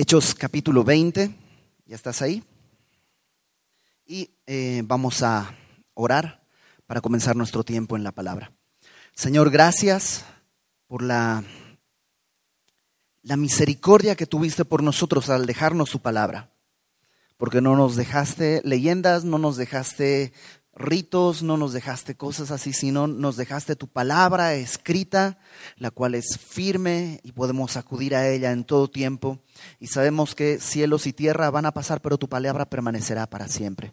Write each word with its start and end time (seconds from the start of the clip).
Hechos 0.00 0.36
capítulo 0.36 0.84
20, 0.84 1.34
¿ya 1.86 1.96
estás 1.96 2.22
ahí? 2.22 2.44
Y 4.06 4.30
eh, 4.46 4.82
vamos 4.84 5.24
a 5.24 5.52
orar 5.94 6.40
para 6.86 7.00
comenzar 7.00 7.34
nuestro 7.34 7.64
tiempo 7.64 7.96
en 7.96 8.04
la 8.04 8.12
palabra. 8.12 8.52
Señor, 9.12 9.50
gracias 9.50 10.24
por 10.86 11.02
la, 11.02 11.42
la 13.22 13.36
misericordia 13.36 14.14
que 14.14 14.26
tuviste 14.26 14.64
por 14.64 14.84
nosotros 14.84 15.30
al 15.30 15.46
dejarnos 15.46 15.90
su 15.90 15.98
palabra, 15.98 16.52
porque 17.36 17.60
no 17.60 17.74
nos 17.74 17.96
dejaste 17.96 18.62
leyendas, 18.62 19.24
no 19.24 19.36
nos 19.36 19.56
dejaste 19.56 20.32
ritos, 20.78 21.42
no 21.42 21.56
nos 21.56 21.72
dejaste 21.72 22.16
cosas 22.16 22.50
así, 22.50 22.72
sino 22.72 23.06
nos 23.06 23.36
dejaste 23.36 23.76
tu 23.76 23.88
palabra 23.88 24.54
escrita, 24.54 25.38
la 25.76 25.90
cual 25.90 26.14
es 26.14 26.38
firme 26.38 27.20
y 27.24 27.32
podemos 27.32 27.76
acudir 27.76 28.14
a 28.14 28.28
ella 28.28 28.52
en 28.52 28.64
todo 28.64 28.88
tiempo. 28.88 29.40
Y 29.80 29.88
sabemos 29.88 30.34
que 30.34 30.58
cielos 30.60 31.06
y 31.06 31.12
tierra 31.12 31.50
van 31.50 31.66
a 31.66 31.72
pasar, 31.72 32.00
pero 32.00 32.16
tu 32.16 32.28
palabra 32.28 32.70
permanecerá 32.70 33.28
para 33.28 33.48
siempre. 33.48 33.92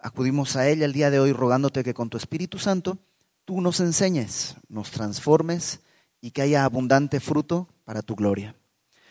Acudimos 0.00 0.56
a 0.56 0.68
ella 0.68 0.84
el 0.84 0.92
día 0.92 1.10
de 1.10 1.20
hoy 1.20 1.32
rogándote 1.32 1.84
que 1.84 1.94
con 1.94 2.08
tu 2.08 2.16
Espíritu 2.16 2.58
Santo 2.58 2.98
tú 3.44 3.60
nos 3.60 3.80
enseñes, 3.80 4.56
nos 4.68 4.90
transformes 4.90 5.80
y 6.20 6.30
que 6.30 6.42
haya 6.42 6.64
abundante 6.64 7.20
fruto 7.20 7.68
para 7.84 8.02
tu 8.02 8.14
gloria. 8.14 8.54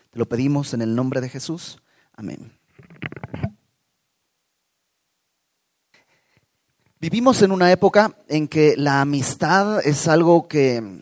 Te 0.09 0.19
lo 0.19 0.27
pedimos 0.27 0.73
en 0.73 0.81
el 0.81 0.95
nombre 0.95 1.21
de 1.21 1.29
Jesús. 1.29 1.81
Amén. 2.13 2.51
Vivimos 7.01 7.41
en 7.41 7.51
una 7.51 7.71
época 7.71 8.15
en 8.27 8.47
que 8.47 8.75
la 8.77 9.01
amistad 9.01 9.83
es 9.83 10.07
algo 10.07 10.47
que, 10.47 11.01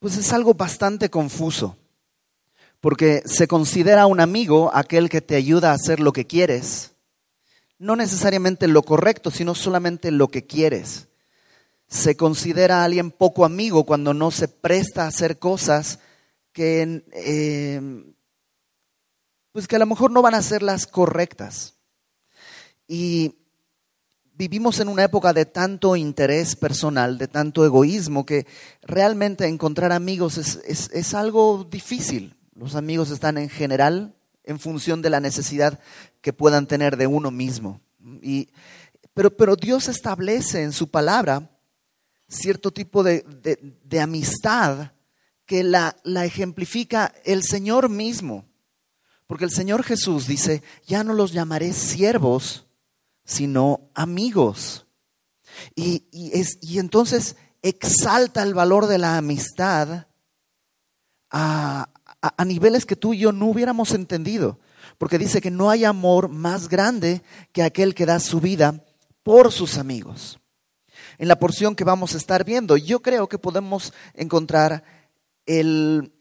pues 0.00 0.16
es 0.16 0.32
algo 0.32 0.52
bastante 0.52 1.08
confuso, 1.08 1.76
porque 2.80 3.22
se 3.26 3.46
considera 3.46 4.06
un 4.06 4.18
amigo 4.18 4.72
aquel 4.74 5.08
que 5.08 5.20
te 5.20 5.36
ayuda 5.36 5.70
a 5.70 5.74
hacer 5.74 6.00
lo 6.00 6.12
que 6.12 6.26
quieres, 6.26 6.96
no 7.78 7.94
necesariamente 7.94 8.66
lo 8.66 8.82
correcto, 8.82 9.30
sino 9.30 9.54
solamente 9.54 10.10
lo 10.10 10.26
que 10.26 10.44
quieres. 10.44 11.06
Se 11.86 12.16
considera 12.16 12.82
alguien 12.82 13.12
poco 13.12 13.44
amigo 13.44 13.84
cuando 13.84 14.14
no 14.14 14.32
se 14.32 14.48
presta 14.48 15.04
a 15.04 15.08
hacer 15.08 15.38
cosas 15.38 16.00
que, 16.52 17.04
eh, 17.12 17.80
pues 19.52 19.68
que 19.68 19.76
a 19.76 19.78
lo 19.78 19.86
mejor 19.86 20.10
no 20.10 20.22
van 20.22 20.34
a 20.34 20.42
ser 20.42 20.64
las 20.64 20.88
correctas. 20.88 21.76
Y 22.94 23.38
vivimos 24.34 24.78
en 24.78 24.88
una 24.88 25.04
época 25.04 25.32
de 25.32 25.46
tanto 25.46 25.96
interés 25.96 26.54
personal, 26.54 27.16
de 27.16 27.26
tanto 27.26 27.64
egoísmo, 27.64 28.26
que 28.26 28.46
realmente 28.82 29.46
encontrar 29.46 29.92
amigos 29.92 30.36
es, 30.36 31.14
algo 31.14 31.66
difícil. 31.70 32.36
Los 32.54 32.74
amigos 32.74 33.08
están 33.08 33.38
en 33.38 33.48
general 33.48 34.14
en 34.44 34.58
función 34.58 35.00
de 35.00 35.08
la 35.08 35.20
necesidad 35.20 35.80
que 36.20 36.34
puedan 36.34 36.66
tener 36.66 36.98
de 36.98 37.06
uno 37.06 37.30
mismo. 37.30 37.80
pero, 39.14 39.34
pero, 39.34 39.56
Dios 39.56 39.88
establece 39.88 40.62
en 40.62 40.72
su 40.72 40.90
palabra 40.90 41.48
cierto 42.28 42.72
tipo 42.72 43.02
de, 43.02 43.24
amistad 44.02 44.92
que 45.46 45.64
la, 45.64 45.96
la 46.04 46.26
ejemplifica 46.26 47.14
el 47.24 47.42
Señor 47.42 47.88
mismo. 47.88 48.44
Porque 49.26 49.46
el 49.46 49.50
Señor 49.50 49.82
Jesús 49.82 50.26
dice, 50.26 50.62
ya 50.86 51.02
no 51.04 51.14
los 51.14 51.32
llamaré 51.32 51.72
siervos, 51.72 52.66
sino 53.24 53.90
amigos. 53.94 54.86
Y, 55.74 56.04
es, 56.12 56.58
y 56.60 56.78
entonces 56.78 57.36
exalta 57.62 58.42
el 58.42 58.54
valor 58.54 58.86
de 58.86 58.98
la 58.98 59.16
amistad 59.16 60.06
a, 61.30 61.88
a, 62.20 62.44
niveles 62.44 62.86
que 62.86 62.96
tú 62.96 63.14
y 63.14 63.18
yo 63.18 63.32
no 63.32 63.46
hubiéramos 63.46 63.92
entendido. 63.92 64.58
Porque 64.98 65.18
dice 65.18 65.40
que 65.40 65.50
no 65.50 65.70
hay 65.70 65.84
amor 65.84 66.28
más 66.28 66.68
grande 66.68 67.22
que 67.52 67.62
aquel 67.62 67.94
que 67.94 68.06
da 68.06 68.20
su 68.20 68.40
vida 68.40 68.84
por 69.22 69.52
sus 69.52 69.78
amigos. 69.78 70.38
En 71.18 71.28
la 71.28 71.38
porción 71.38 71.74
que 71.74 71.84
vamos 71.84 72.14
a 72.14 72.18
estar 72.18 72.44
viendo, 72.44 72.76
yo 72.76 73.00
creo 73.00 73.28
que 73.28 73.38
podemos 73.38 73.92
encontrar 74.14 74.82
el, 75.46 76.12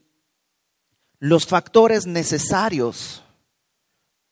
los 1.19 1.45
factores 1.45 2.05
necesarios 2.05 3.23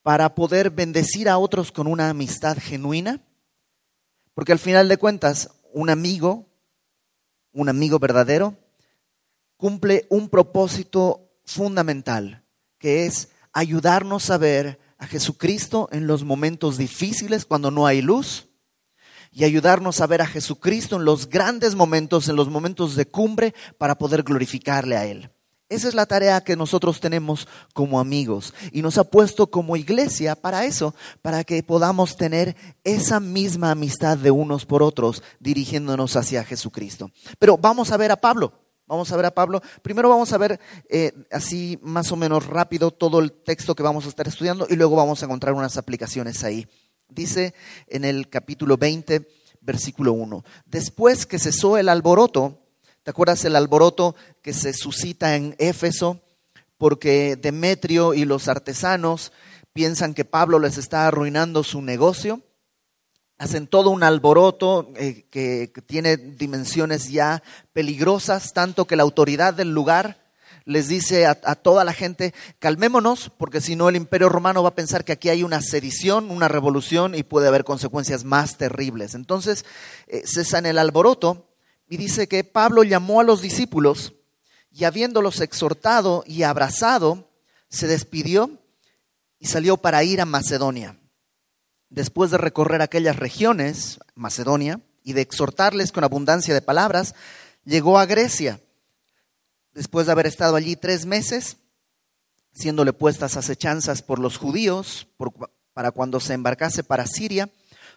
para 0.09 0.33
poder 0.33 0.71
bendecir 0.71 1.29
a 1.29 1.37
otros 1.37 1.71
con 1.71 1.85
una 1.85 2.09
amistad 2.09 2.57
genuina? 2.59 3.21
Porque 4.33 4.51
al 4.51 4.57
final 4.57 4.89
de 4.89 4.97
cuentas, 4.97 5.51
un 5.71 5.91
amigo, 5.91 6.47
un 7.53 7.69
amigo 7.69 7.99
verdadero, 7.99 8.57
cumple 9.55 10.07
un 10.09 10.27
propósito 10.27 11.29
fundamental, 11.45 12.43
que 12.79 13.05
es 13.05 13.29
ayudarnos 13.53 14.31
a 14.31 14.39
ver 14.39 14.79
a 14.97 15.05
Jesucristo 15.05 15.87
en 15.91 16.07
los 16.07 16.23
momentos 16.23 16.79
difíciles, 16.79 17.45
cuando 17.45 17.69
no 17.69 17.85
hay 17.85 18.01
luz, 18.01 18.47
y 19.31 19.43
ayudarnos 19.43 20.01
a 20.01 20.07
ver 20.07 20.23
a 20.23 20.25
Jesucristo 20.25 20.95
en 20.95 21.05
los 21.05 21.29
grandes 21.29 21.75
momentos, 21.75 22.29
en 22.29 22.35
los 22.35 22.49
momentos 22.49 22.95
de 22.95 23.05
cumbre, 23.05 23.53
para 23.77 23.99
poder 23.99 24.23
glorificarle 24.23 24.97
a 24.97 25.05
Él. 25.05 25.29
Esa 25.69 25.87
es 25.87 25.93
la 25.93 26.07
tarea 26.07 26.41
que 26.41 26.55
nosotros 26.55 26.99
tenemos 26.99 27.47
como 27.75 27.99
amigos 27.99 28.55
y 28.71 28.81
nos 28.81 28.97
ha 28.97 29.03
puesto 29.03 29.51
como 29.51 29.77
iglesia 29.77 30.35
para 30.35 30.65
eso, 30.65 30.95
para 31.21 31.43
que 31.43 31.61
podamos 31.61 32.17
tener 32.17 32.55
esa 32.83 33.19
misma 33.19 33.69
amistad 33.69 34.17
de 34.17 34.31
unos 34.31 34.65
por 34.65 34.81
otros 34.81 35.21
dirigiéndonos 35.39 36.15
hacia 36.15 36.43
Jesucristo. 36.43 37.11
Pero 37.37 37.55
vamos 37.55 37.91
a 37.91 37.97
ver 37.97 38.11
a 38.11 38.15
Pablo, 38.15 38.51
vamos 38.87 39.11
a 39.11 39.15
ver 39.15 39.27
a 39.27 39.35
Pablo. 39.35 39.61
Primero 39.83 40.09
vamos 40.09 40.33
a 40.33 40.39
ver 40.39 40.59
eh, 40.89 41.13
así 41.31 41.77
más 41.83 42.11
o 42.11 42.15
menos 42.15 42.47
rápido 42.47 42.89
todo 42.89 43.19
el 43.19 43.31
texto 43.31 43.75
que 43.75 43.83
vamos 43.83 44.07
a 44.07 44.09
estar 44.09 44.27
estudiando 44.27 44.65
y 44.67 44.75
luego 44.75 44.95
vamos 44.95 45.21
a 45.21 45.25
encontrar 45.25 45.53
unas 45.53 45.77
aplicaciones 45.77 46.43
ahí. 46.43 46.67
Dice 47.07 47.53
en 47.85 48.05
el 48.05 48.27
capítulo 48.27 48.75
20, 48.77 49.27
versículo 49.61 50.13
1, 50.13 50.43
después 50.65 51.27
que 51.27 51.37
cesó 51.37 51.77
el 51.77 51.89
alboroto, 51.89 52.59
¿Te 53.09 53.11
acuerdas 53.11 53.43
el 53.43 53.55
alboroto 53.55 54.15
que 54.43 54.53
se 54.53 54.71
suscita 54.71 55.35
en 55.35 55.55
Éfeso? 55.57 56.21
Porque 56.77 57.37
Demetrio 57.37 58.13
y 58.13 58.23
los 58.23 58.47
artesanos 58.47 59.31
piensan 59.73 60.13
que 60.13 60.25
Pablo 60.25 60.59
les 60.59 60.77
está 60.77 61.07
arruinando 61.07 61.63
su 61.63 61.81
negocio. 61.81 62.41
Hacen 63.39 63.65
todo 63.65 63.89
un 63.89 64.03
alboroto 64.03 64.91
eh, 64.95 65.25
que, 65.31 65.73
tiene 65.87 66.17
dimensiones 66.17 67.09
ya 67.09 67.41
peligrosas, 67.73 68.53
tanto 68.53 68.85
que 68.85 68.95
la 68.95 69.01
autoridad 69.01 69.55
del 69.55 69.73
lugar 69.73 70.23
les 70.65 70.87
dice 70.87 71.25
a, 71.25 71.33
toda 71.33 71.83
la 71.83 71.93
gente, 71.93 72.35
calmémonos, 72.59 73.31
porque 73.39 73.59
si 73.59 73.75
no 73.75 73.89
el 73.89 73.95
imperio 73.95 74.29
romano 74.29 74.61
va 74.61 74.69
a 74.69 74.75
pensar 74.75 75.03
que 75.03 75.13
aquí 75.13 75.29
hay 75.29 75.41
una 75.41 75.63
sedición, 75.63 76.29
una 76.29 76.47
revolución 76.47 77.15
y 77.15 77.23
puede 77.23 77.47
haber 77.47 77.63
consecuencias 77.63 78.23
más 78.23 78.59
terribles. 78.59 79.15
Entonces 79.15 79.65
eh, 80.05 80.21
cesan 80.27 80.67
el 80.67 80.77
alboroto 80.77 81.48
y 81.89 81.97
dice 81.97 82.27
que 82.27 82.43
Pablo 82.43 82.83
llamó 82.83 83.19
a 83.19 83.23
los 83.23 83.41
discípulos 83.41 84.13
y 84.71 84.83
habiéndolos 84.83 85.41
exhortado 85.41 86.23
y 86.27 86.43
abrazado, 86.43 87.27
se 87.67 87.87
despidió 87.87 88.51
y 89.39 89.47
salió 89.47 89.77
para 89.77 90.03
ir 90.03 90.21
a 90.21 90.25
Macedonia. 90.25 90.99
Después 91.89 92.29
de 92.29 92.37
recorrer 92.37 92.83
aquellas 92.83 93.15
regiones, 93.15 93.99
Macedonia, 94.13 94.79
y 95.03 95.13
de 95.13 95.21
exhortarles 95.21 95.91
con 95.91 96.03
abundancia 96.03 96.53
de 96.53 96.61
palabras, 96.61 97.15
llegó 97.65 97.97
a 97.97 98.05
Grecia. 98.05 98.61
Después 99.73 100.05
de 100.05 100.11
haber 100.11 100.27
estado 100.27 100.55
allí 100.55 100.75
tres 100.75 101.07
meses, 101.07 101.57
siéndole 102.53 102.93
puestas 102.93 103.35
acechanzas 103.35 104.03
por 104.03 104.19
los 104.19 104.37
judíos, 104.37 105.07
para 105.73 105.89
cuando 105.89 106.19
se 106.19 106.33
embarcase 106.33 106.83
para 106.83 107.07
Siria, 107.07 107.49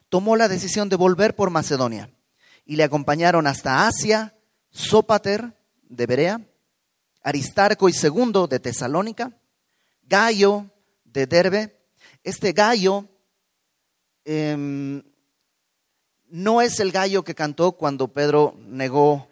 tomó 0.08 0.36
la 0.36 0.48
decisión 0.48 0.88
de 0.88 0.96
volver 0.96 1.36
por 1.36 1.50
Macedonia 1.50 2.08
y 2.64 2.76
le 2.76 2.84
acompañaron 2.84 3.46
hasta 3.46 3.86
Asia, 3.86 4.34
Sópater 4.70 5.54
de 5.88 6.06
Berea, 6.06 6.40
Aristarco 7.22 7.88
y 7.88 7.92
Segundo 7.92 8.46
de 8.46 8.60
Tesalónica, 8.60 9.36
Gallo 10.02 10.70
de 11.04 11.26
Derbe. 11.26 11.76
Este 12.24 12.52
gallo 12.52 13.08
em, 14.24 15.02
no 16.28 16.62
es 16.62 16.80
el 16.80 16.92
gallo 16.92 17.24
que 17.24 17.34
cantó 17.34 17.72
cuando 17.72 18.08
Pedro 18.08 18.56
negó 18.58 19.28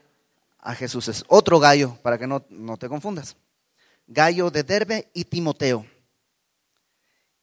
a 0.59 0.75
Jesús, 0.75 1.09
es 1.09 1.25
otro 1.29 1.59
gallo, 1.59 1.97
para 2.03 2.19
que 2.19 2.27
no, 2.27 2.45
no 2.51 2.77
te 2.77 2.89
confundas. 2.89 3.37
Gallo 4.07 4.51
de 4.51 4.63
Derbe 4.63 5.11
y 5.15 5.25
Timoteo. 5.25 5.87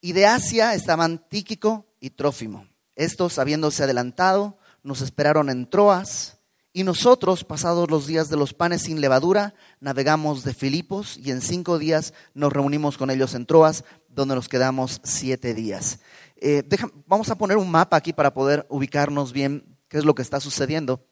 Y 0.02 0.12
de 0.12 0.28
Asia 0.28 0.76
estaban 0.76 1.28
Tíquico 1.30 1.86
y 2.00 2.12
Trófimo. 2.12 2.68
Estos, 2.96 3.40
habiéndose 3.40 3.84
adelantado, 3.84 4.58
nos 4.84 5.02
esperaron 5.02 5.50
en 5.50 5.70
Troas, 5.70 6.38
y 6.78 6.84
nosotros, 6.84 7.44
pasados 7.44 7.90
los 7.90 8.06
días 8.06 8.30
de 8.30 8.38
los 8.38 8.54
panes 8.54 8.84
sin 8.84 9.02
levadura, 9.02 9.56
navegamos 9.80 10.44
de 10.44 10.54
Filipos 10.54 11.18
y 11.18 11.32
en 11.32 11.42
cinco 11.42 11.80
días 11.80 12.14
nos 12.36 12.54
reunimos 12.54 13.00
con 13.00 13.10
ellos 13.10 13.34
en 13.34 13.48
Troas, 13.48 13.84
donde 14.10 14.36
nos 14.36 14.48
quedamos 14.48 15.02
siete 15.04 15.56
días. 15.56 15.98
Eh, 16.36 16.62
vamos 17.08 17.32
a 17.32 17.36
poner 17.36 17.58
un 17.58 17.72
mapa 17.72 17.98
aquí 17.98 18.14
para 18.14 18.32
poder 18.32 18.68
ubicarnos 18.70 19.34
bien 19.34 19.76
qué 19.88 19.98
es 19.98 20.06
lo 20.06 20.14
que 20.14 20.22
está 20.22 20.40
sucediendo. 20.40 21.04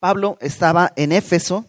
Pablo 0.00 0.38
estaba 0.40 0.92
en 0.96 1.12
Éfeso, 1.12 1.64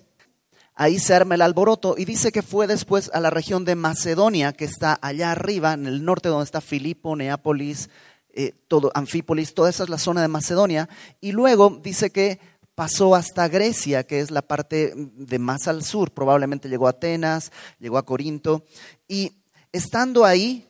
ahí 0.73 0.97
se 0.97 1.13
arma 1.13 1.35
el 1.35 1.43
alboroto 1.43 1.93
y 1.99 2.05
dice 2.05 2.31
que 2.31 2.41
fue 2.41 2.65
después 2.65 3.11
a 3.13 3.19
la 3.19 3.29
región 3.29 3.65
de 3.65 3.75
Macedonia, 3.75 4.51
que 4.53 4.65
está 4.65 4.97
allá 4.99 5.31
arriba, 5.31 5.73
en 5.73 5.85
el 5.85 6.03
norte 6.03 6.29
donde 6.29 6.45
está 6.45 6.59
Filipo, 6.59 7.15
Neápolis, 7.15 7.91
eh, 8.35 8.53
todo, 8.67 8.91
Anfípolis, 8.93 9.53
toda 9.53 9.69
esa 9.69 9.83
es 9.83 9.89
la 9.89 9.97
zona 9.97 10.21
de 10.21 10.27
Macedonia, 10.27 10.89
y 11.21 11.31
luego 11.31 11.79
dice 11.81 12.09
que 12.09 12.39
pasó 12.75 13.15
hasta 13.15 13.47
Grecia, 13.47 14.05
que 14.05 14.19
es 14.19 14.29
la 14.29 14.41
parte 14.41 14.93
de 14.95 15.39
más 15.39 15.67
al 15.67 15.83
sur, 15.83 16.11
probablemente 16.11 16.67
llegó 16.67 16.87
a 16.87 16.91
Atenas, 16.91 17.51
llegó 17.79 17.97
a 17.97 18.05
Corinto, 18.05 18.65
y 19.07 19.31
estando 19.71 20.25
ahí, 20.25 20.67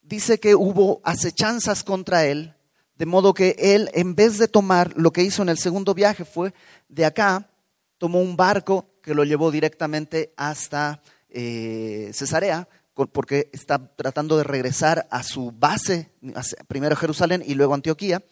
dice 0.00 0.40
que 0.40 0.54
hubo 0.54 1.02
acechanzas 1.04 1.84
contra 1.84 2.24
él, 2.24 2.54
de 2.96 3.04
modo 3.04 3.34
que 3.34 3.54
él, 3.58 3.90
en 3.92 4.14
vez 4.14 4.38
de 4.38 4.48
tomar 4.48 4.94
lo 4.96 5.12
que 5.12 5.22
hizo 5.22 5.42
en 5.42 5.50
el 5.50 5.58
segundo 5.58 5.92
viaje, 5.92 6.24
fue 6.24 6.54
de 6.88 7.04
acá, 7.04 7.50
tomó 7.98 8.20
un 8.20 8.36
barco 8.36 8.86
que 9.02 9.14
lo 9.14 9.24
llevó 9.24 9.50
directamente 9.50 10.32
hasta 10.36 11.02
eh, 11.28 12.10
Cesarea, 12.14 12.66
porque 13.12 13.50
está 13.52 13.94
tratando 13.94 14.38
de 14.38 14.44
regresar 14.44 15.06
a 15.10 15.22
su 15.22 15.52
base, 15.52 16.10
primero 16.66 16.96
Jerusalén 16.96 17.42
y 17.46 17.54
luego 17.54 17.74
Antioquía, 17.74 18.22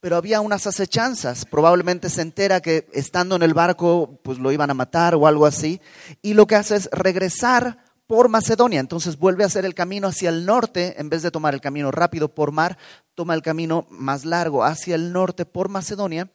pero 0.00 0.16
había 0.16 0.40
unas 0.40 0.68
acechanzas, 0.68 1.44
probablemente 1.44 2.08
se 2.08 2.22
entera 2.22 2.60
que 2.60 2.86
estando 2.92 3.34
en 3.34 3.42
el 3.42 3.54
barco 3.54 4.20
pues 4.22 4.38
lo 4.38 4.52
iban 4.52 4.70
a 4.70 4.74
matar 4.74 5.16
o 5.16 5.26
algo 5.26 5.46
así, 5.46 5.80
y 6.22 6.34
lo 6.34 6.46
que 6.46 6.54
hace 6.54 6.76
es 6.76 6.88
regresar 6.92 7.84
por 8.06 8.28
Macedonia, 8.28 8.78
entonces 8.78 9.18
vuelve 9.18 9.42
a 9.42 9.48
hacer 9.48 9.64
el 9.64 9.74
camino 9.74 10.06
hacia 10.06 10.28
el 10.28 10.46
norte, 10.46 10.94
en 11.00 11.08
vez 11.08 11.22
de 11.22 11.32
tomar 11.32 11.54
el 11.54 11.60
camino 11.60 11.90
rápido 11.90 12.32
por 12.32 12.52
mar, 12.52 12.78
toma 13.16 13.34
el 13.34 13.42
camino 13.42 13.88
más 13.90 14.24
largo 14.24 14.62
hacia 14.62 14.94
el 14.94 15.12
norte 15.12 15.44
por 15.44 15.68
Macedonia, 15.68 16.30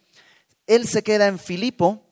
él 0.68 0.86
se 0.88 1.04
queda 1.04 1.28
en 1.28 1.40
Filipo, 1.40 2.04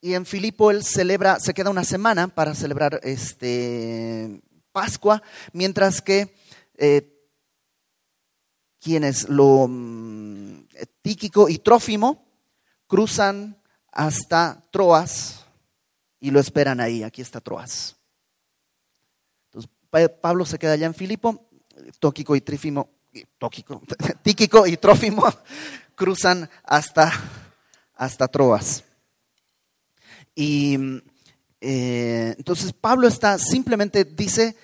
y 0.00 0.14
en 0.14 0.26
Filipo 0.26 0.70
él 0.70 0.84
celebra, 0.84 1.40
se 1.40 1.54
queda 1.54 1.70
una 1.70 1.82
semana 1.82 2.28
para 2.28 2.54
celebrar 2.54 3.00
este, 3.04 4.42
Pascua, 4.74 5.22
mientras 5.52 6.02
que 6.02 6.34
eh, 6.76 7.08
quienes 8.80 9.28
lo 9.28 9.68
mm, 9.68 10.66
Tíquico 11.00 11.48
y 11.48 11.58
Trófimo 11.58 12.26
cruzan 12.88 13.56
hasta 13.92 14.66
Troas 14.72 15.44
y 16.18 16.32
lo 16.32 16.40
esperan 16.40 16.80
ahí. 16.80 17.04
Aquí 17.04 17.22
está 17.22 17.40
Troas. 17.40 17.96
Entonces, 19.46 19.70
Pablo 20.20 20.44
se 20.44 20.58
queda 20.58 20.72
allá 20.72 20.86
en 20.86 20.94
Filipo, 20.94 21.48
Tóquico 22.00 22.34
y 22.34 22.40
Trífimo, 22.40 22.90
Tíquico 24.22 24.66
y 24.66 24.76
Trófimo 24.76 25.24
cruzan 25.94 26.50
hasta, 26.64 27.12
hasta 27.94 28.26
Troas. 28.26 28.82
Y 30.34 30.76
eh, 31.66 32.34
entonces 32.36 32.74
Pablo 32.74 33.08
está 33.08 33.38
simplemente, 33.38 34.04
dice 34.04 34.54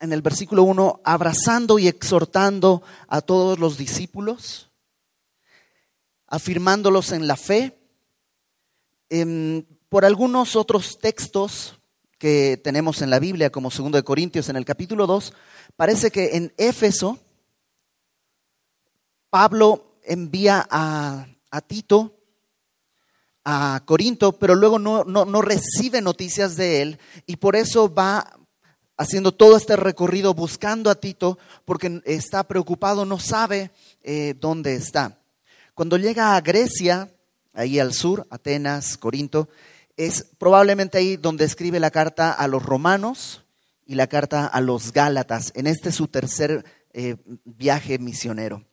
en 0.00 0.12
el 0.12 0.20
versículo 0.20 0.64
1, 0.64 1.00
abrazando 1.02 1.78
y 1.78 1.88
exhortando 1.88 2.82
a 3.08 3.22
todos 3.22 3.58
los 3.58 3.78
discípulos, 3.78 4.70
afirmándolos 6.26 7.12
en 7.12 7.26
la 7.26 7.36
fe. 7.36 7.78
Em, 9.08 9.64
por 9.88 10.04
algunos 10.04 10.56
otros 10.56 10.98
textos 10.98 11.78
que 12.18 12.60
tenemos 12.62 13.00
en 13.00 13.08
la 13.08 13.18
Biblia, 13.18 13.48
como 13.48 13.70
2 13.70 13.90
de 13.90 14.02
Corintios 14.02 14.50
en 14.50 14.56
el 14.56 14.66
capítulo 14.66 15.06
2, 15.06 15.32
parece 15.74 16.10
que 16.10 16.36
en 16.36 16.52
Éfeso 16.58 17.18
Pablo 19.30 19.96
envía 20.02 20.66
a, 20.70 21.28
a 21.50 21.60
Tito 21.62 22.19
a 23.50 23.82
Corinto, 23.84 24.32
pero 24.32 24.54
luego 24.54 24.78
no, 24.78 25.04
no, 25.04 25.42
recibe 25.42 26.00
noticias 26.00 26.56
de 26.56 26.82
él 26.82 26.98
y 27.26 27.36
por 27.36 27.56
eso 27.56 27.92
va 27.92 28.38
haciendo 28.96 29.32
todo 29.32 29.56
este 29.56 29.74
recorrido 29.74 30.34
buscando 30.34 30.88
a 30.88 30.94
Tito 30.94 31.36
porque 31.64 32.00
está 32.04 32.44
preocupado, 32.44 33.04
no 33.04 33.18
sabe 33.18 33.72
eh, 34.02 34.34
dónde 34.38 34.74
está. 34.74 35.18
Cuando 35.74 35.96
llega 35.96 36.36
a 36.36 36.40
Grecia, 36.40 37.10
ahí 37.52 37.80
al 37.80 37.92
sur, 37.92 38.26
Atenas, 38.30 38.96
Corinto, 38.96 39.48
es 39.96 40.26
probablemente 40.38 40.98
ahí 40.98 41.16
donde 41.16 41.44
escribe 41.44 41.80
la 41.80 41.90
carta 41.90 42.32
a 42.32 42.46
los 42.46 42.62
romanos 42.62 43.42
y 43.84 43.96
la 43.96 44.06
carta 44.06 44.46
a 44.46 44.60
los 44.60 44.92
gálatas, 44.92 45.52
en 45.56 45.66
este 45.66 45.90
su 45.90 46.06
tercer 46.06 46.64
eh, 46.92 47.16
viaje 47.44 47.98
misionero. 47.98 48.64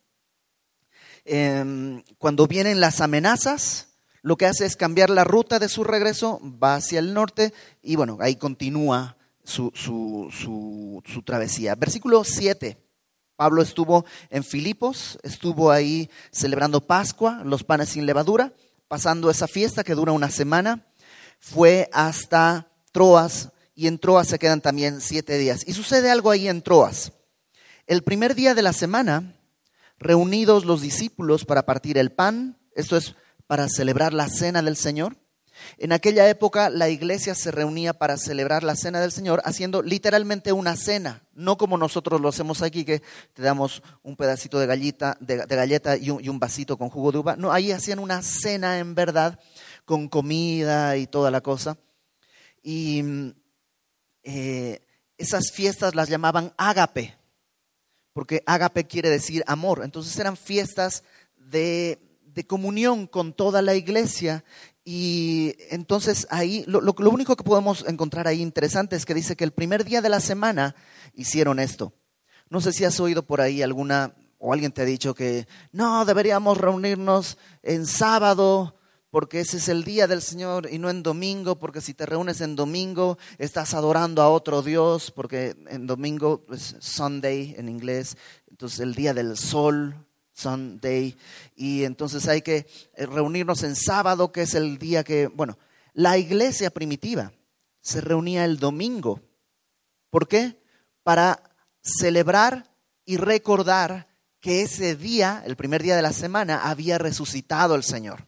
Em, 1.25 2.03
cuando 2.19 2.47
vienen 2.47 2.79
las 2.79 3.01
amenazas, 3.01 3.86
lo 4.27 4.35
que 4.35 4.45
hace 4.45 4.65
es 4.65 4.75
cambiar 4.75 5.09
la 5.09 5.23
ruta 5.23 5.57
de 5.57 5.69
su 5.69 5.85
regreso, 5.85 6.41
va 6.61 6.75
hacia 6.75 6.99
el 6.99 7.13
norte 7.13 7.53
y 7.81 7.95
bueno, 7.95 8.17
ahí 8.19 8.35
continúa 8.35 9.15
su, 9.41 9.71
travesía. 11.23 11.75
Versículo 11.75 12.25
7. 12.25 12.77
Pablo 13.37 13.61
estuvo 13.61 14.03
en 14.29 14.43
Filipos, 14.43 15.17
estuvo 15.23 15.71
ahí 15.71 16.09
celebrando 16.29 16.85
Pascua, 16.85 17.41
los 17.45 17.63
panes 17.63 17.87
sin 17.87 18.05
levadura, 18.05 18.51
pasando 18.89 19.29
esa 19.29 19.47
fiesta 19.47 19.85
que 19.85 19.95
dura 19.95 20.11
una 20.11 20.29
semana, 20.29 20.85
fue 21.39 21.89
hasta 21.93 22.69
Troas 22.91 23.53
y 23.75 23.87
en 23.87 23.97
Troas 23.97 24.27
se 24.27 24.39
quedan 24.39 24.59
también 24.59 24.99
siete 24.99 25.37
días. 25.37 25.63
Y 25.65 25.71
sucede 25.71 26.11
algo 26.11 26.31
ahí 26.31 26.49
en 26.49 26.61
Troas. 26.61 27.13
El 27.85 28.03
primer 28.03 28.35
día 28.35 28.55
de 28.55 28.61
la 28.61 28.73
semana, 28.73 29.37
reunidos 29.97 30.65
los 30.65 30.81
discípulos 30.81 31.45
para 31.45 31.65
partir 31.65 31.97
el 31.97 32.11
pan, 32.11 32.59
esto 32.75 32.97
es 32.97 33.15
para 33.47 33.69
celebrar 33.69 34.13
la 34.13 34.29
cena 34.29 34.61
del 34.61 34.75
Señor. 34.75 35.17
En 35.77 35.91
aquella 35.91 36.29
época 36.29 36.69
la 36.69 36.89
iglesia 36.89 37.35
se 37.35 37.51
reunía 37.51 37.93
para 37.93 38.17
celebrar 38.17 38.63
la 38.63 38.75
cena 38.75 39.01
del 39.01 39.11
Señor 39.11 39.41
haciendo 39.43 39.81
literalmente 39.81 40.51
una 40.51 40.75
cena, 40.75 41.23
no 41.33 41.57
como 41.57 41.77
nosotros 41.77 42.21
lo 42.21 42.29
hacemos 42.29 42.61
aquí, 42.61 42.85
que 42.85 43.01
te 43.33 43.41
damos 43.41 43.81
un 44.03 44.15
pedacito 44.15 44.59
de 44.59 44.67
galleta, 44.67 45.17
de, 45.19 45.37
galleta 45.37 45.97
y, 45.97 46.09
un, 46.09 46.39
vasito 46.39 46.77
con 46.77 46.89
jugo 46.89 47.11
de 47.11 47.17
uva. 47.19 47.35
No, 47.35 47.51
ahí 47.51 47.71
hacían 47.71 47.99
una 47.99 48.21
cena 48.21 48.79
en 48.79 48.95
verdad, 48.95 49.39
con 49.85 50.07
comida 50.07 50.97
y 50.97 51.07
toda 51.07 51.31
la 51.31 51.41
cosa. 51.41 51.77
Y 52.61 53.33
eh, 54.23 54.85
esas 55.17 55.51
fiestas 55.51 55.95
las 55.95 56.09
llamaban 56.09 56.53
ágape, 56.57 57.17
porque 58.13 58.43
ágape 58.45 58.85
quiere 58.85 59.09
decir 59.09 59.43
amor. 59.47 59.81
Entonces 59.83 60.17
eran 60.19 60.37
fiestas 60.37 61.03
de 61.35 62.06
de 62.37 62.45
comunión 62.45 63.07
con 63.07 63.33
toda 63.33 63.63
la 63.63 63.73
iglesia. 63.73 64.45
Y 64.85 65.55
entonces 65.71 66.27
ahí, 66.29 66.63
lo, 66.67 66.93
único 67.09 67.35
que 67.35 67.43
podemos 67.43 67.83
encontrar 67.87 68.27
ahí 68.27 68.43
interesante 68.43 68.95
es 68.95 69.05
que 69.07 69.15
dice 69.15 69.35
que 69.35 69.43
el 69.43 69.51
primer 69.51 69.83
día 69.83 70.03
de 70.03 70.09
la 70.09 70.19
semana 70.19 70.75
hicieron 71.15 71.59
esto. 71.59 71.93
No 72.49 72.61
sé 72.61 72.73
si 72.73 72.85
has 72.85 72.99
oído 72.99 73.23
por 73.23 73.41
ahí 73.41 73.63
alguna, 73.63 74.13
o 74.37 74.53
alguien 74.53 74.71
te 74.71 74.83
ha 74.83 74.85
dicho 74.85 75.15
que 75.15 75.47
no, 75.71 76.05
deberíamos 76.05 76.59
reunirnos 76.59 77.39
en 77.63 77.87
sábado 77.87 78.75
porque 79.09 79.39
ese 79.39 79.57
es 79.57 79.67
el 79.67 79.83
día 79.83 80.05
del 80.05 80.21
Señor 80.21 80.69
y 80.71 80.77
no 80.77 80.91
en 80.91 81.01
domingo, 81.01 81.57
porque 81.57 81.81
si 81.81 81.95
te 81.95 82.05
reúnes 82.05 82.39
en 82.41 82.55
domingo 82.55 83.17
estás 83.39 83.73
adorando 83.73 84.21
a 84.21 84.29
otro 84.29 84.61
Dios, 84.61 85.09
porque 85.09 85.55
en 85.69 85.87
domingo 85.87 86.45
es 86.51 86.75
Sunday 86.81 87.55
en 87.57 87.67
inglés, 87.67 88.15
entonces 88.47 88.81
el 88.81 88.93
día 88.93 89.15
del 89.15 89.37
sol, 89.37 90.06
Sunday. 90.37 91.17
Y 91.55 91.83
entonces 91.83 92.27
hay 92.27 92.41
que 92.41 92.67
eh, 92.93 93.05
reunirnos 93.05 93.63
en 93.63 93.75
sábado, 93.75 94.31
que 94.31 94.43
es 94.43 94.53
el 94.53 94.77
día 94.77 95.03
que, 95.03 95.27
bueno, 95.27 95.57
la 95.93 96.17
iglesia 96.17 96.69
primitiva 96.69 97.33
se 97.81 98.01
reunía 98.01 98.45
el 98.45 98.59
domingo. 98.59 99.21
¿Por 100.09 100.27
qué? 100.27 100.61
Para 101.03 101.41
celebrar 101.81 102.71
y 103.05 103.17
recordar 103.17 104.07
que 104.39 104.61
ese 104.61 104.95
día, 104.95 105.41
el 105.45 105.55
primer 105.55 105.81
día 105.81 105.95
de 105.95 106.01
la 106.01 106.13
semana, 106.13 106.69
había 106.69 106.97
resucitado 106.97 107.75
el 107.75 107.83
Señor. 107.83 108.27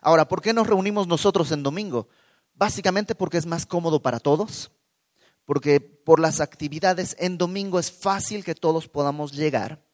Ahora, 0.00 0.28
¿por 0.28 0.42
qué 0.42 0.52
nos 0.52 0.66
reunimos 0.66 1.06
nosotros 1.06 1.50
en 1.52 1.62
domingo? 1.62 2.08
Básicamente 2.54 3.14
porque 3.14 3.38
es 3.38 3.46
más 3.46 3.66
cómodo 3.66 4.00
para 4.00 4.20
todos, 4.20 4.70
porque 5.44 5.80
por 5.80 6.20
las 6.20 6.40
actividades 6.40 7.16
en 7.18 7.38
domingo 7.38 7.78
es 7.78 7.90
fácil 7.90 8.44
que 8.44 8.54
todos 8.54 8.88
podamos 8.88 9.32
llegar 9.32 9.85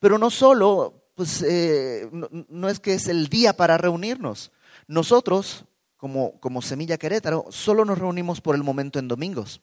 pero 0.00 0.18
no 0.18 0.30
solo, 0.30 1.08
pues 1.14 1.42
eh, 1.42 2.08
no, 2.12 2.68
es 2.68 2.80
que 2.80 2.94
es 2.94 3.08
el 3.08 3.28
día 3.28 3.56
para 3.56 3.78
reunirnos. 3.78 4.52
Nosotros, 4.86 5.64
como, 5.96 6.38
como 6.40 6.62
Semilla 6.62 6.98
Querétaro, 6.98 7.46
solo 7.50 7.84
nos 7.84 7.98
reunimos 7.98 8.40
por 8.40 8.54
el 8.54 8.62
momento 8.62 8.98
en 8.98 9.08
domingos. 9.08 9.60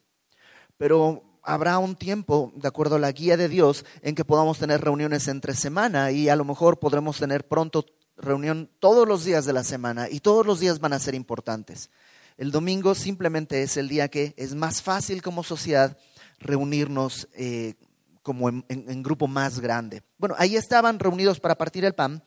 Pero 0.77 1.23
habrá 1.43 1.77
un 1.77 1.95
tiempo, 1.95 2.51
de 2.55 2.67
acuerdo 2.67 2.95
a 2.95 2.99
la 2.99 3.11
guía 3.11 3.37
de 3.37 3.49
Dios, 3.49 3.85
en 4.01 4.15
que 4.15 4.25
podamos 4.25 4.59
tener 4.59 4.81
reuniones 4.81 5.27
entre 5.27 5.55
semana 5.55 6.11
y 6.11 6.29
a 6.29 6.35
lo 6.35 6.45
mejor 6.45 6.79
podremos 6.79 7.17
tener 7.17 7.47
pronto 7.47 7.85
reunión 8.17 8.69
todos 8.79 9.07
los 9.07 9.25
días 9.25 9.45
de 9.45 9.53
la 9.53 9.63
semana 9.63 10.09
y 10.09 10.19
todos 10.19 10.45
los 10.45 10.59
días 10.59 10.79
van 10.79 10.93
a 10.93 10.99
ser 10.99 11.15
importantes. 11.15 11.89
El 12.37 12.51
domingo 12.51 12.95
simplemente 12.95 13.61
es 13.63 13.77
el 13.77 13.87
día 13.87 14.07
que 14.07 14.33
es 14.37 14.55
más 14.55 14.81
fácil 14.81 15.21
como 15.21 15.43
sociedad 15.43 15.97
reunirnos 16.39 17.27
eh, 17.33 17.75
como 18.21 18.49
en, 18.49 19.03
grupo 19.03 19.27
más 19.27 19.59
grande. 19.59 20.03
Bueno, 20.17 20.35
ahí 20.37 20.55
estaban 20.55 20.99
reunidos 20.99 21.39
para 21.39 21.55
partir 21.55 21.85
el 21.85 21.95
pan 21.95 22.23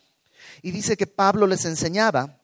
y 0.63 0.71
dice 0.71 0.97
que 0.97 1.07
Pablo 1.07 1.47
les 1.47 1.65
enseñaba 1.65 2.41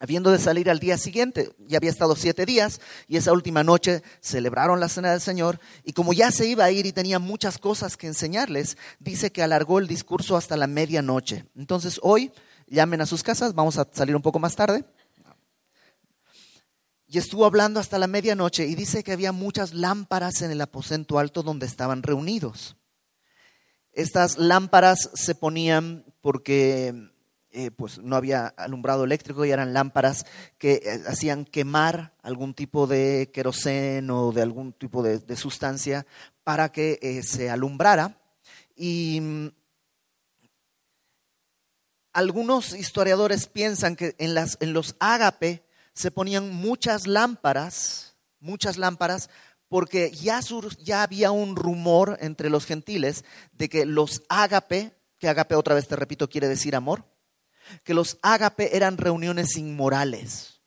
habiendo 0.00 0.30
de 0.30 0.38
salir 0.38 0.68
al 0.68 0.80
día 0.80 0.98
siguiente. 0.98 1.54
Ya 1.66 1.78
había 1.78 1.90
estado 1.90 2.16
siete 2.16 2.44
días 2.44 2.80
y 3.08 3.16
esa 3.16 3.32
última 3.32 3.64
noche 3.64 4.02
celebraron 4.20 4.80
la 4.80 4.88
cena 4.88 5.12
del 5.12 5.20
Señor 5.20 5.60
y 5.82 5.92
como 5.92 6.12
ya 6.12 6.30
se 6.30 6.46
iba 6.46 6.64
a 6.64 6.70
ir 6.70 6.86
y 6.86 6.92
tenía 6.92 7.18
muchas 7.18 7.58
cosas 7.58 7.96
que 7.96 8.06
enseñarles, 8.06 8.76
dice 8.98 9.32
que 9.32 9.42
alargó 9.42 9.78
el 9.78 9.86
discurso 9.86 10.36
hasta 10.36 10.56
la 10.56 10.66
medianoche. 10.66 11.46
Entonces 11.56 11.98
hoy 12.02 12.32
llamen 12.66 13.00
a 13.00 13.06
sus 13.06 13.22
casas, 13.22 13.54
vamos 13.54 13.78
a 13.78 13.88
salir 13.92 14.16
un 14.16 14.22
poco 14.22 14.38
más 14.38 14.56
tarde. 14.56 14.84
Y 17.14 17.18
estuvo 17.18 17.46
hablando 17.46 17.78
hasta 17.78 17.96
la 17.96 18.08
medianoche 18.08 18.66
y 18.66 18.74
dice 18.74 19.04
que 19.04 19.12
había 19.12 19.30
muchas 19.30 19.72
lámparas 19.72 20.42
en 20.42 20.50
el 20.50 20.60
aposento 20.60 21.20
alto 21.20 21.44
donde 21.44 21.64
estaban 21.64 22.02
reunidos. 22.02 22.76
Estas 23.92 24.36
lámparas 24.36 25.10
se 25.14 25.36
ponían 25.36 26.04
porque 26.20 27.12
eh, 27.52 27.70
pues 27.70 28.00
no 28.00 28.16
había 28.16 28.48
alumbrado 28.48 29.04
eléctrico 29.04 29.44
y 29.44 29.52
eran 29.52 29.72
lámparas 29.72 30.26
que 30.58 30.82
eh, 30.84 31.04
hacían 31.06 31.44
quemar 31.44 32.16
algún 32.20 32.52
tipo 32.52 32.88
de 32.88 33.30
queroseno 33.32 34.26
o 34.26 34.32
de 34.32 34.42
algún 34.42 34.72
tipo 34.72 35.00
de, 35.04 35.36
sustancia 35.36 36.06
para 36.42 36.72
que 36.72 36.98
eh, 37.00 37.22
se 37.22 37.48
alumbrara. 37.48 38.18
Y 38.74 39.20
mm, 39.20 39.48
algunos 42.12 42.74
historiadores 42.74 43.46
piensan 43.46 43.94
que 43.94 44.16
en, 44.18 44.34
las, 44.34 44.58
en 44.60 44.72
los 44.72 44.96
ágape 44.98 45.63
se 45.94 46.10
ponían 46.10 46.50
muchas 46.50 47.06
lámparas, 47.06 48.16
muchas 48.40 48.76
lámparas, 48.76 49.30
porque 49.68 50.10
ya, 50.10 50.40
ya 50.78 51.02
había 51.02 51.30
un 51.30 51.56
rumor 51.56 52.18
entre 52.20 52.50
los 52.50 52.66
gentiles 52.66 53.24
de 53.52 53.68
que 53.68 53.86
los 53.86 54.22
ágape, 54.28 54.92
que 55.18 55.28
ágape 55.28 55.54
otra 55.54 55.74
vez 55.74 55.88
te 55.88 55.96
repito 55.96 56.28
quiere 56.28 56.48
decir 56.48 56.76
amor, 56.76 57.04
que 57.82 57.94
los 57.94 58.18
ágape 58.22 58.76
eran 58.76 58.98
reuniones 58.98 59.56
inmorales, 59.56 60.60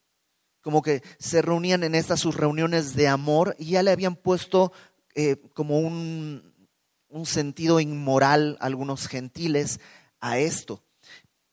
como 0.61 0.81
que 0.81 1.03
se 1.19 1.41
reunían 1.41 1.83
en 1.83 1.95
estas 1.95 2.19
sus 2.19 2.35
reuniones 2.35 2.95
de 2.95 3.07
amor 3.07 3.55
y 3.59 3.71
ya 3.71 3.83
le 3.83 3.91
habían 3.91 4.15
puesto 4.15 4.71
eh, 5.15 5.37
como 5.53 5.79
un, 5.79 6.53
un, 7.07 7.25
sentido 7.25 7.79
inmoral 7.79 8.57
a 8.59 8.65
algunos 8.65 9.07
gentiles 9.07 9.79
a 10.19 10.39
esto. 10.39 10.83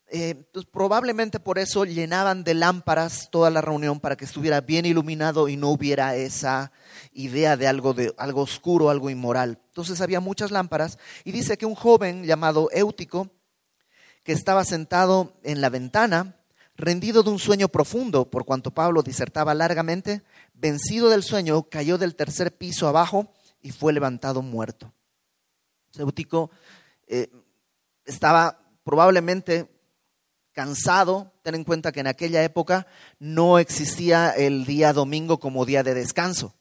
Eh, 0.09 0.45
probablemente 0.71 1.41
por 1.41 1.59
eso 1.59 1.85
llenaban 1.85 2.45
de 2.45 2.55
lámparas 2.55 3.29
toda 3.31 3.51
la 3.51 3.63
reunión 3.63 4.01
para 4.01 4.17
que 4.17 4.27
estuviera 4.27 4.61
bien 4.61 4.85
iluminado 4.85 5.49
y 5.49 5.57
no 5.57 5.71
hubiera 5.71 6.15
esa 6.15 6.73
idea 7.13 7.57
de 7.57 7.67
algo, 7.67 7.95
de 7.95 8.15
algo 8.19 8.43
oscuro, 8.43 8.91
algo 8.91 9.11
inmoral. 9.11 9.59
Entonces 9.69 10.01
había 10.01 10.21
muchas 10.21 10.51
lámparas 10.51 10.99
y 11.25 11.33
dice 11.33 11.57
que 11.57 11.67
un 11.67 11.75
joven 11.75 12.25
llamado 12.25 12.69
Éutico 12.73 13.31
que 14.25 14.33
estaba 14.33 14.65
sentado 14.65 15.35
en 15.43 15.61
la 15.61 15.69
ventana, 15.69 16.37
rendido 16.77 17.23
de 17.23 17.31
un 17.31 17.39
sueño 17.39 17.69
profundo, 17.69 18.31
por 18.31 18.45
cuanto 18.45 18.73
Pablo 18.73 19.03
disertaba 19.03 19.55
largamente, 19.55 20.23
vencido 20.53 21.11
del 21.11 21.23
sueño, 21.23 21.65
cayó 21.65 21.99
del 21.99 22.15
tercer 22.15 22.57
piso 22.57 22.89
abajo 22.89 23.33
y 23.61 23.71
fue 23.71 23.93
levantado 23.93 24.43
muerto. 24.43 24.93
Seútico 25.91 26.51
eh, 27.07 27.31
estaba 28.05 28.61
probablemente 28.83 29.74
cansado, 30.55 31.33
ten 31.43 31.57
en 31.57 31.65
cuenta 31.65 31.93
que 31.93 32.01
en 32.01 32.07
aquella 32.07 32.43
época 32.43 32.87
no 33.19 33.59
existía 33.59 34.31
el 34.31 34.65
día 34.65 34.93
domingo 34.93 35.39
como 35.39 35.67
día 35.67 35.83
de 35.83 35.93
descanso. 35.93 36.55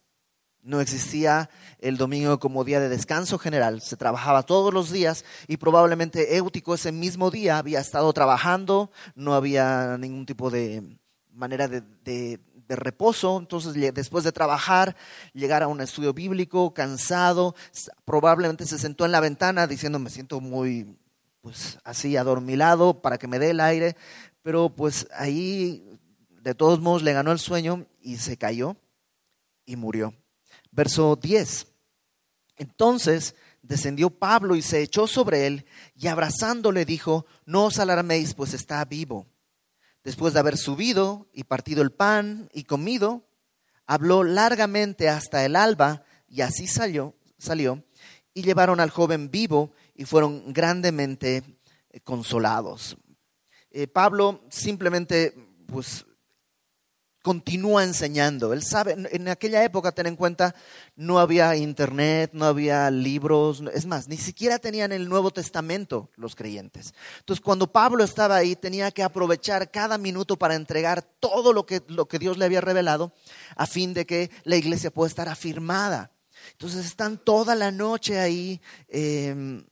No 0.61 0.81
existía 0.81 1.49
el 1.79 1.97
domingo 1.97 2.39
como 2.39 2.63
día 2.63 2.79
de 2.79 2.87
descanso 2.87 3.37
general, 3.37 3.81
se 3.81 3.97
trabajaba 3.97 4.43
todos 4.43 4.73
los 4.73 4.91
días 4.91 5.25
y 5.47 5.57
probablemente 5.57 6.37
Éutico 6.37 6.73
ese 6.73 6.93
mismo 6.93 7.31
día 7.31 7.57
había 7.57 7.81
estado 7.81 8.11
trabajando, 8.13 8.89
no 9.13 9.33
había 9.33 9.97
ningún 9.97 10.25
tipo 10.25 10.49
de 10.49 10.97
manera 11.33 11.67
de, 11.67 12.39
reposo, 12.69 13.37
entonces 13.37 13.93
después 13.93 14.23
de 14.23 14.31
trabajar, 14.31 14.95
llegar 15.33 15.61
a 15.61 15.67
un 15.67 15.79
estudio 15.79 16.11
bíblico, 16.11 16.73
cansado, 16.73 17.53
probablemente 18.03 18.65
se 18.65 18.79
sentó 18.79 19.05
en 19.05 19.11
la 19.11 19.19
ventana 19.19 19.67
diciendo 19.67 19.99
me 19.99 20.09
siento 20.09 20.41
muy, 20.41 20.97
pues 21.43 21.77
así 21.83 22.15
adormilado 22.15 23.01
para 23.01 23.17
que 23.17 23.27
me 23.27 23.37
dé 23.37 23.49
el 23.49 23.59
aire, 23.59 23.97
pero 24.41 24.73
pues 24.73 25.07
ahí 25.13 25.99
de 26.41 26.55
todos 26.55 26.79
modos 26.79 27.03
le 27.03 27.11
ganó 27.11 27.33
el 27.33 27.39
sueño 27.39 27.85
y 28.01 28.15
se 28.15 28.37
cayó 28.37 28.77
y 29.65 29.75
murió. 29.75 30.13
Verso 30.71 31.17
10. 31.17 31.67
Entonces 32.55 33.35
descendió 33.61 34.09
Pablo 34.09 34.55
y 34.55 34.61
se 34.61 34.81
echó 34.81 35.05
sobre 35.05 35.45
él 35.45 35.65
y 35.95 36.07
abrazándole 36.07 36.85
dijo, 36.85 37.25
no 37.45 37.65
os 37.65 37.77
alarméis, 37.77 38.33
pues 38.35 38.53
está 38.53 38.83
vivo. 38.85 39.27
Después 40.01 40.33
de 40.33 40.39
haber 40.39 40.57
subido 40.57 41.27
y 41.33 41.43
partido 41.43 41.81
el 41.81 41.91
pan 41.91 42.49
y 42.53 42.63
comido, 42.63 43.27
habló 43.85 44.23
largamente 44.23 45.09
hasta 45.09 45.43
el 45.43 45.57
alba 45.57 46.05
y 46.29 46.39
así 46.39 46.67
salió, 46.67 47.15
salió 47.37 47.83
y 48.33 48.43
llevaron 48.43 48.79
al 48.79 48.91
joven 48.91 49.29
vivo 49.29 49.73
y 49.95 50.05
fueron 50.05 50.53
grandemente 50.53 51.43
consolados. 52.03 52.97
Eh, 53.71 53.87
Pablo 53.87 54.41
simplemente 54.49 55.33
pues 55.67 56.05
continúa 57.23 57.85
enseñando. 57.85 58.51
Él 58.51 58.61
sabe, 58.63 58.95
en 59.11 59.27
aquella 59.29 59.63
época, 59.63 59.93
ten 59.93 60.07
en 60.07 60.17
cuenta, 60.17 60.53
no 60.97 61.19
había 61.19 61.55
internet, 61.55 62.31
no 62.33 62.45
había 62.45 62.91
libros, 62.91 63.63
es 63.73 63.85
más, 63.85 64.09
ni 64.09 64.17
siquiera 64.17 64.59
tenían 64.59 64.91
el 64.91 65.07
Nuevo 65.07 65.31
Testamento 65.31 66.11
los 66.17 66.35
creyentes. 66.35 66.93
Entonces, 67.19 67.41
cuando 67.41 67.71
Pablo 67.71 68.03
estaba 68.03 68.35
ahí, 68.35 68.57
tenía 68.57 68.91
que 68.91 69.03
aprovechar 69.03 69.71
cada 69.71 69.97
minuto 69.97 70.37
para 70.37 70.55
entregar 70.55 71.01
todo 71.01 71.53
lo 71.53 71.65
que, 71.65 71.81
lo 71.87 72.09
que 72.09 72.19
Dios 72.19 72.37
le 72.37 72.43
había 72.43 72.61
revelado 72.61 73.13
a 73.55 73.65
fin 73.67 73.93
de 73.93 74.05
que 74.05 74.29
la 74.43 74.57
iglesia 74.57 74.91
pueda 74.91 75.07
estar 75.07 75.29
afirmada. 75.29 76.11
Entonces, 76.51 76.85
están 76.85 77.17
toda 77.17 77.55
la 77.55 77.71
noche 77.71 78.19
ahí. 78.19 78.61
Em, 78.89 79.63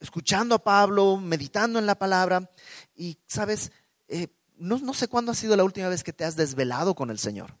escuchando 0.00 0.54
a 0.54 0.64
Pablo, 0.64 1.18
meditando 1.18 1.78
en 1.78 1.86
la 1.86 1.94
palabra 1.94 2.50
y, 2.94 3.18
¿sabes? 3.26 3.70
Eh, 4.08 4.28
no, 4.56 4.94
sé 4.94 5.08
cuándo 5.08 5.32
ha 5.32 5.34
sido 5.34 5.56
la 5.56 5.64
última 5.64 5.88
vez 5.88 6.02
que 6.02 6.12
te 6.12 6.24
has 6.24 6.36
desvelado 6.36 6.94
con 6.94 7.10
el 7.10 7.18
Señor, 7.18 7.56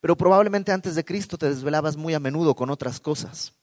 pero 0.00 0.16
probablemente 0.16 0.72
antes 0.72 0.94
de 0.94 1.04
Cristo 1.04 1.36
te 1.38 1.48
desvelabas 1.48 1.96
muy 1.96 2.14
a 2.14 2.20
menudo 2.20 2.54
con 2.54 2.70
otras 2.70 3.00
cosas. 3.00 3.54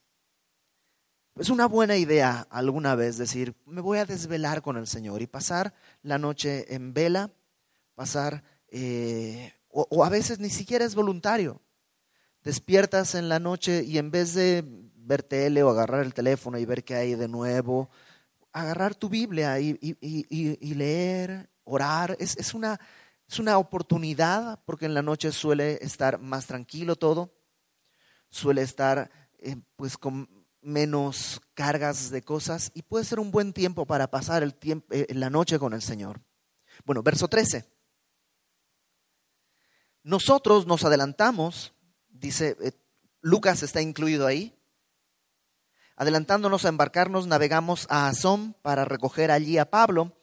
Es 1.38 1.50
una 1.50 1.68
buena 1.68 1.96
idea 1.96 2.46
alguna 2.50 2.96
vez 2.96 3.18
decir, 3.18 3.56
me 3.66 3.80
voy 3.80 4.00
a 4.00 4.06
desvelar 4.06 4.62
con 4.62 4.76
el 4.76 4.88
Señor 4.88 5.22
y 5.22 5.28
pasar 5.28 5.74
la 6.04 6.18
noche 6.18 6.74
en 6.76 6.94
vela, 6.94 7.32
pasar, 7.96 8.44
eh, 8.68 9.54
o, 9.70 9.88
o, 9.90 10.04
a 10.04 10.10
veces 10.10 10.40
ni 10.40 10.50
siquiera 10.50 10.84
es 10.84 10.96
voluntario. 10.96 11.62
Despiertas 12.44 13.16
en 13.16 13.30
la 13.30 13.40
noche 13.40 13.84
y 13.84 13.98
en 13.98 14.12
vez 14.12 14.34
de 14.34 14.81
ver 15.04 15.24
tele 15.24 15.64
o 15.64 15.70
agarrar 15.70 16.06
el 16.06 16.14
teléfono 16.14 16.58
y 16.58 16.66
ver 16.66 16.84
qué 16.84 16.96
hay 16.96 17.16
de 17.16 17.28
nuevo, 17.28 17.90
agarrar 18.52 18.96
tu 18.96 19.10
Biblia 19.10 19.60
y, 19.60 19.78
leer 20.76 21.50
orar, 21.64 22.16
es, 22.20 22.54
una, 22.54 22.80
es 23.28 23.40
una 23.40 23.58
oportunidad 23.58 24.60
porque 24.66 24.86
en 24.86 24.94
la 24.94 25.02
noche 25.02 25.32
suele 25.32 25.80
estar 25.82 26.20
más 26.20 26.48
tranquilo 26.48 26.96
todo, 26.96 27.34
suele 28.30 28.62
estar 28.62 29.10
eh, 29.40 29.58
pues 29.76 29.98
con 29.98 30.30
menos 30.62 31.42
cargas 31.54 32.12
de 32.12 32.22
cosas 32.22 32.72
y 32.74 32.84
puede 32.84 33.06
ser 33.06 33.20
un 33.20 33.32
buen 33.32 33.54
tiempo 33.54 33.86
para 33.86 34.10
pasar 34.10 34.44
el 34.44 34.54
tiempo, 34.54 34.88
eh, 34.92 35.08
la 35.14 35.30
noche 35.30 35.58
con 35.60 35.74
el 35.74 35.82
Señor. 35.82 36.22
Bueno, 36.86 37.04
verso 37.04 37.28
13. 37.28 37.66
Nosotros 40.04 40.66
nos 40.66 40.84
adelantamos, 40.84 41.74
dice, 42.10 42.58
eh, 42.62 42.72
Lucas 43.22 43.62
está 43.64 43.82
incluido 43.82 44.26
ahí, 44.26 44.56
adelantándonos 46.02 46.66
a 46.66 46.70
embarcarnos, 46.70 47.28
navegamos 47.28 47.86
a 47.90 48.08
Azón 48.08 48.56
para 48.64 48.86
recoger 48.86 49.30
allí 49.30 49.60
a 49.60 49.70
Pablo 49.70 50.14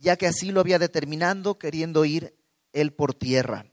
ya 0.00 0.16
que 0.16 0.26
así 0.26 0.50
lo 0.50 0.60
había 0.60 0.78
determinado, 0.78 1.58
queriendo 1.58 2.04
ir 2.04 2.36
él 2.72 2.92
por 2.92 3.14
tierra. 3.14 3.66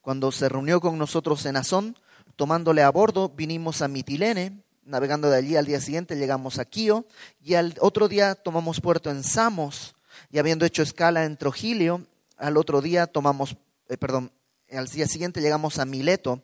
Cuando 0.00 0.32
se 0.32 0.48
reunió 0.48 0.80
con 0.80 0.98
nosotros 0.98 1.44
en 1.46 1.56
Azón, 1.56 1.96
tomándole 2.36 2.82
a 2.82 2.90
bordo, 2.90 3.28
vinimos 3.28 3.82
a 3.82 3.88
Mitilene, 3.88 4.62
navegando 4.84 5.30
de 5.30 5.36
allí 5.36 5.56
al 5.56 5.66
día 5.66 5.80
siguiente 5.80 6.16
llegamos 6.16 6.58
a 6.58 6.64
Quío, 6.64 7.06
y 7.40 7.54
al 7.54 7.74
otro 7.80 8.08
día 8.08 8.34
tomamos 8.34 8.80
puerto 8.80 9.10
en 9.10 9.24
Samos, 9.24 9.94
y 10.30 10.38
habiendo 10.38 10.64
hecho 10.64 10.82
escala 10.82 11.24
en 11.24 11.36
Trogilio, 11.36 12.06
al 12.36 12.56
otro 12.56 12.80
día 12.80 13.06
tomamos, 13.06 13.56
eh, 13.88 13.96
perdón, 13.96 14.32
al 14.70 14.86
día 14.86 15.06
siguiente 15.06 15.40
llegamos 15.40 15.78
a 15.78 15.84
Mileto, 15.84 16.42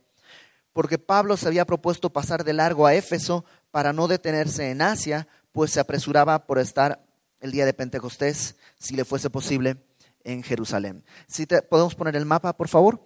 porque 0.73 0.99
Pablo 0.99 1.37
se 1.37 1.47
había 1.49 1.67
propuesto 1.67 2.11
pasar 2.11 2.45
de 2.45 2.53
largo 2.53 2.87
a 2.87 2.95
Éfeso 2.95 3.45
para 3.71 3.93
no 3.93 4.09
detenerse 4.09 4.71
en 4.71 4.83
Asia, 4.83 5.29
pues 5.53 5.71
se 5.71 5.81
apresuraba 5.81 6.47
por 6.47 6.59
estar 6.59 7.05
el 7.41 7.53
día 7.53 7.67
de 7.67 7.75
Pentecostés, 7.75 8.57
si 8.79 8.95
le 8.95 9.05
fuese 9.05 9.29
posible, 9.29 9.77
en 10.25 10.43
Jerusalén. 10.43 11.05
Si 11.27 11.47
te, 11.47 11.63
podemos 11.63 11.95
poner 11.95 12.17
el 12.17 12.25
mapa, 12.25 12.57
por 12.57 12.69
favor. 12.69 13.05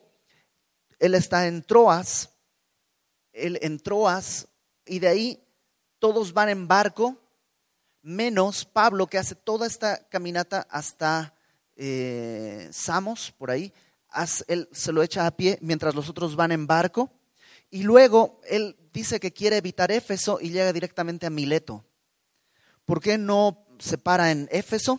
Él 0.99 1.15
está 1.15 1.47
en 1.47 1.63
Troas, 1.63 2.31
él 3.33 3.59
en 3.63 3.79
Troas, 3.79 4.49
y 4.85 4.99
de 4.99 5.09
ahí 5.09 5.43
todos 5.99 6.33
van 6.33 6.51
en 6.51 6.69
barco, 6.69 7.17
menos 8.03 8.65
Pablo, 8.65 9.07
que 9.07 9.19
hace 9.19 9.35
toda 9.35 9.67
esta 9.67 10.07
caminata 10.09 10.67
hasta 10.71 11.35
eh, 11.75 12.69
Samos, 12.71 13.33
por 13.33 13.51
ahí, 13.51 13.73
él 14.47 14.69
se 14.73 14.93
lo 14.93 15.03
echa 15.03 15.27
a 15.27 15.37
pie 15.37 15.59
mientras 15.61 15.95
los 15.95 16.09
otros 16.09 16.37
van 16.37 16.53
en 16.53 16.67
barco. 16.67 17.11
Y 17.77 17.83
luego 17.83 18.41
él 18.49 18.75
dice 18.95 19.21
que 19.21 19.35
quiere 19.35 19.59
evitar 19.59 19.93
Éfeso 19.93 20.39
y 20.41 20.49
llega 20.49 20.73
directamente 20.73 21.27
a 21.27 21.31
Mileto. 21.31 21.85
¿Por 22.87 23.03
qué 23.03 23.19
no 23.19 23.67
se 23.79 23.99
para 23.99 24.31
en 24.31 24.49
Éfeso? 24.51 24.99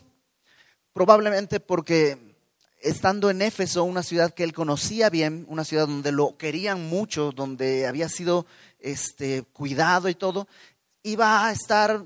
Probablemente 0.92 1.58
porque 1.58 2.36
estando 2.80 3.30
en 3.30 3.42
Éfeso, 3.42 3.82
una 3.82 4.04
ciudad 4.04 4.32
que 4.32 4.44
él 4.44 4.52
conocía 4.52 5.10
bien, 5.10 5.44
una 5.48 5.64
ciudad 5.64 5.88
donde 5.88 6.12
lo 6.12 6.36
querían 6.38 6.88
mucho, 6.88 7.32
donde 7.32 7.88
había 7.88 8.08
sido 8.08 8.46
este, 8.78 9.42
cuidado 9.42 10.08
y 10.08 10.14
todo, 10.14 10.46
iba 11.02 11.48
a 11.48 11.50
estar 11.50 12.04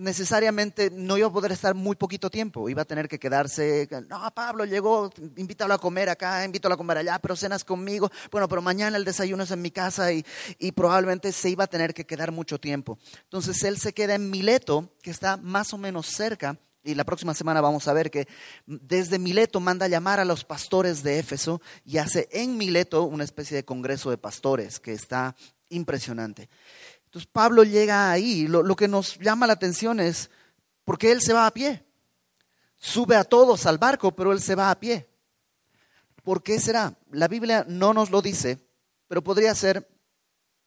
necesariamente 0.00 0.90
no 0.90 1.18
iba 1.18 1.28
a 1.28 1.32
poder 1.32 1.52
estar 1.52 1.74
muy 1.74 1.94
poquito 1.94 2.30
tiempo, 2.30 2.68
iba 2.68 2.82
a 2.82 2.86
tener 2.86 3.06
que 3.06 3.18
quedarse, 3.18 3.88
no, 4.08 4.30
Pablo 4.34 4.64
llegó, 4.64 5.10
invítalo 5.36 5.74
a 5.74 5.78
comer 5.78 6.08
acá, 6.08 6.44
invítalo 6.44 6.74
a 6.74 6.78
comer 6.78 6.98
allá, 6.98 7.18
pero 7.18 7.36
cenas 7.36 7.64
conmigo, 7.64 8.10
bueno, 8.30 8.48
pero 8.48 8.62
mañana 8.62 8.96
el 8.96 9.04
desayuno 9.04 9.42
es 9.42 9.50
en 9.50 9.60
mi 9.60 9.70
casa 9.70 10.12
y, 10.12 10.24
y 10.58 10.72
probablemente 10.72 11.32
se 11.32 11.50
iba 11.50 11.64
a 11.64 11.66
tener 11.66 11.92
que 11.92 12.06
quedar 12.06 12.32
mucho 12.32 12.58
tiempo. 12.58 12.98
Entonces 13.24 13.62
él 13.62 13.78
se 13.78 13.92
queda 13.92 14.14
en 14.14 14.30
Mileto, 14.30 14.90
que 15.02 15.10
está 15.10 15.36
más 15.36 15.74
o 15.74 15.78
menos 15.78 16.06
cerca, 16.06 16.58
y 16.82 16.94
la 16.94 17.04
próxima 17.04 17.34
semana 17.34 17.60
vamos 17.60 17.86
a 17.88 17.92
ver 17.92 18.10
que 18.10 18.26
desde 18.64 19.18
Mileto 19.18 19.60
manda 19.60 19.86
llamar 19.86 20.18
a 20.18 20.24
los 20.24 20.44
pastores 20.44 21.02
de 21.02 21.18
Éfeso 21.18 21.60
y 21.84 21.98
hace 21.98 22.26
en 22.32 22.56
Mileto 22.56 23.04
una 23.04 23.24
especie 23.24 23.54
de 23.54 23.66
congreso 23.66 24.08
de 24.08 24.16
pastores 24.16 24.80
que 24.80 24.94
está 24.94 25.36
impresionante. 25.68 26.48
Entonces 27.10 27.28
Pablo 27.32 27.64
llega 27.64 28.12
ahí, 28.12 28.46
lo, 28.46 28.76
que 28.76 28.86
nos 28.86 29.18
llama 29.18 29.48
la 29.48 29.54
atención 29.54 29.98
es, 29.98 30.30
¿por 30.84 30.96
qué 30.96 31.10
él 31.10 31.20
se 31.20 31.32
va 31.32 31.44
a 31.44 31.50
pie? 31.50 31.84
Sube 32.78 33.16
a 33.16 33.24
todos 33.24 33.66
al 33.66 33.78
barco, 33.78 34.14
pero 34.14 34.30
él 34.32 34.40
se 34.40 34.54
va 34.54 34.70
a 34.70 34.78
pie. 34.78 35.10
¿Por 36.22 36.44
qué 36.44 36.60
será? 36.60 36.94
La 37.10 37.26
Biblia 37.26 37.64
no 37.66 37.92
nos 37.94 38.10
lo 38.10 38.22
dice, 38.22 38.64
pero 39.08 39.24
podría 39.24 39.52
ser 39.56 39.88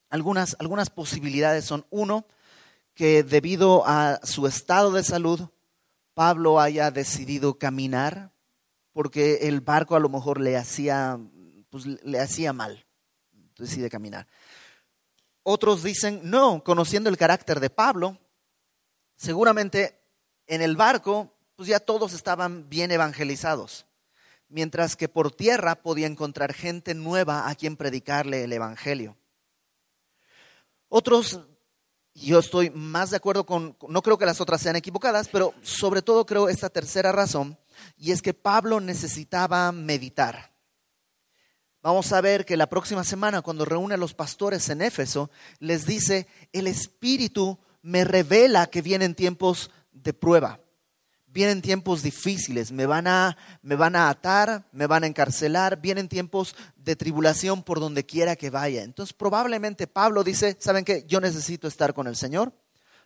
algunas, 0.09 0.57
algunas 0.59 0.89
posibilidades. 0.89 1.63
Son 1.63 1.85
uno, 1.91 2.25
que 2.93 3.23
debido 3.23 3.87
a 3.87 4.19
su 4.23 4.45
estado 4.45 4.91
de 4.91 5.05
salud, 5.05 5.47
Pablo 6.13 6.59
haya 6.59 6.91
decidido 6.91 7.57
caminar, 7.57 8.33
porque 8.91 9.47
el 9.47 9.61
barco 9.61 9.95
a 9.95 10.01
lo 10.01 10.09
mejor 10.09 10.41
le 10.41 10.57
hacía, 10.57 11.17
pues, 11.69 11.85
le 11.85 12.19
hacía 12.19 12.51
mal. 12.51 12.85
Decide 13.57 13.89
caminar. 13.89 14.27
Otros 15.43 15.83
dicen, 15.83 16.21
no, 16.23 16.63
conociendo 16.63 17.09
el 17.09 17.17
carácter 17.17 17.59
de 17.59 17.69
Pablo, 17.69 18.17
seguramente 19.17 19.99
en 20.47 20.61
el 20.61 20.77
barco, 20.77 21.33
pues 21.55 21.67
ya 21.67 21.79
todos 21.79 22.13
estaban 22.13 22.69
bien 22.69 22.91
evangelizados, 22.91 23.85
mientras 24.47 24.95
que 24.95 25.09
por 25.09 25.31
tierra 25.31 25.75
podía 25.75 26.07
encontrar 26.07 26.53
gente 26.53 26.93
nueva 26.93 27.49
a 27.49 27.55
quien 27.55 27.75
predicarle 27.75 28.45
el 28.45 28.53
Evangelio. 28.53 29.17
Otros, 30.87 31.41
yo 32.13 32.39
estoy 32.39 32.69
más 32.69 33.09
de 33.09 33.17
acuerdo 33.17 33.45
con, 33.45 33.75
no 33.89 34.01
creo 34.01 34.17
que 34.17 34.25
las 34.25 34.39
otras 34.39 34.61
sean 34.61 34.77
equivocadas, 34.77 35.27
pero 35.27 35.53
sobre 35.61 36.01
todo 36.01 36.25
creo 36.25 36.47
esta 36.47 36.69
tercera 36.69 37.11
razón, 37.11 37.57
y 37.97 38.11
es 38.11 38.21
que 38.21 38.33
Pablo 38.33 38.79
necesitaba 38.79 39.71
meditar. 39.73 40.52
Vamos 41.83 42.13
a 42.13 42.21
ver 42.21 42.45
que 42.45 42.55
la 42.55 42.69
próxima 42.69 43.03
semana, 43.03 43.41
cuando 43.41 43.65
reúne 43.65 43.95
a 43.95 43.97
los 43.97 44.13
pastores 44.13 44.69
en 44.69 44.81
Éfeso, 44.81 45.29
les 45.59 45.85
dice, 45.85 46.27
el 46.53 46.67
Espíritu 46.67 47.59
me 47.81 48.05
revela 48.05 48.67
que 48.67 48.81
vienen 48.81 49.15
tiempos 49.15 49.69
de 49.91 50.13
prueba, 50.13 50.61
vienen 51.27 51.61
tiempos 51.61 52.01
difíciles, 52.01 52.71
me 52.71 52.85
van 52.85 53.05
a, 53.07 53.35
me 53.61 53.75
van 53.75 53.97
a 53.97 54.07
atar, 54.07 54.65
me 54.71 54.87
van 54.87 55.03
a 55.03 55.07
encarcelar, 55.07 55.81
vienen 55.81 56.07
tiempos 56.07 56.55
de 56.77 56.95
tribulación 56.95 57.63
por 57.63 57.81
donde 57.81 58.05
quiera 58.05 58.37
que 58.37 58.49
vaya. 58.49 58.83
Entonces 58.83 59.11
probablemente 59.11 59.85
Pablo 59.85 60.23
dice, 60.23 60.55
¿saben 60.61 60.85
qué? 60.85 61.03
Yo 61.05 61.19
necesito 61.19 61.67
estar 61.67 61.93
con 61.93 62.07
el 62.07 62.15
Señor. 62.15 62.53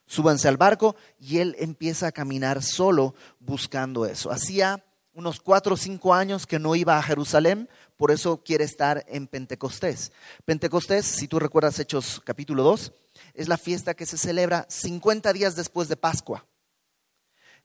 Súbanse 0.06 0.48
al 0.48 0.58
barco 0.58 0.96
y 1.20 1.40
él 1.40 1.56
empieza 1.58 2.08
a 2.08 2.12
caminar 2.12 2.62
solo 2.62 3.16
buscando 3.40 4.06
eso. 4.06 4.32
Hacía 4.32 4.86
unos 5.18 5.40
cuatro 5.40 5.74
o 5.74 5.78
cinco 5.78 6.14
años 6.14 6.46
que 6.46 6.60
no 6.60 6.76
iba 6.76 6.96
a 6.96 7.02
Jerusalén 7.02 7.68
por 7.98 8.12
eso 8.12 8.44
quiere 8.44 8.64
estar 8.64 9.04
en 9.08 9.26
Pentecostés. 9.26 10.12
Pentecostés, 10.46 11.06
si 11.06 11.28
tú 11.28 11.40
recuerdas 11.40 11.80
Hechos 11.80 12.22
capítulo 12.24 12.62
2, 12.62 12.94
es 13.34 13.48
la 13.48 13.58
fiesta 13.58 13.96
que 13.96 14.06
se 14.06 14.20
celebra 14.20 14.68
50 14.70 15.34
días 15.34 15.56
después 15.56 15.88
de 15.88 15.98
Pascua. 15.98 16.46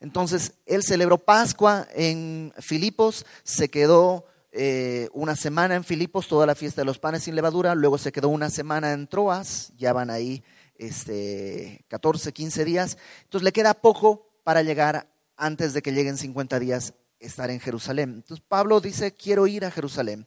Entonces, 0.00 0.54
él 0.64 0.82
celebró 0.82 1.18
Pascua 1.18 1.86
en 1.94 2.54
Filipos, 2.58 3.26
se 3.44 3.68
quedó 3.68 4.24
eh, 4.52 5.10
una 5.12 5.36
semana 5.36 5.74
en 5.74 5.84
Filipos, 5.84 6.28
toda 6.28 6.46
la 6.46 6.54
fiesta 6.54 6.80
de 6.80 6.86
los 6.86 6.98
panes 6.98 7.24
sin 7.24 7.36
levadura, 7.36 7.74
luego 7.74 7.98
se 7.98 8.10
quedó 8.10 8.30
una 8.30 8.48
semana 8.48 8.92
en 8.92 9.06
Troas, 9.06 9.72
ya 9.76 9.92
van 9.92 10.08
ahí 10.08 10.42
este, 10.76 11.84
14, 11.88 12.32
15 12.32 12.64
días. 12.64 12.96
Entonces, 13.24 13.44
le 13.44 13.52
queda 13.52 13.74
poco 13.74 14.32
para 14.44 14.62
llegar 14.62 15.12
antes 15.36 15.74
de 15.74 15.82
que 15.82 15.92
lleguen 15.92 16.16
50 16.16 16.58
días 16.58 16.94
estar 17.22 17.50
en 17.50 17.60
Jerusalén. 17.60 18.10
Entonces 18.16 18.44
Pablo 18.46 18.80
dice, 18.80 19.12
quiero 19.12 19.46
ir 19.46 19.64
a 19.64 19.70
Jerusalén. 19.70 20.26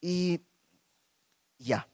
Y 0.00 0.40
ya. 1.58 1.88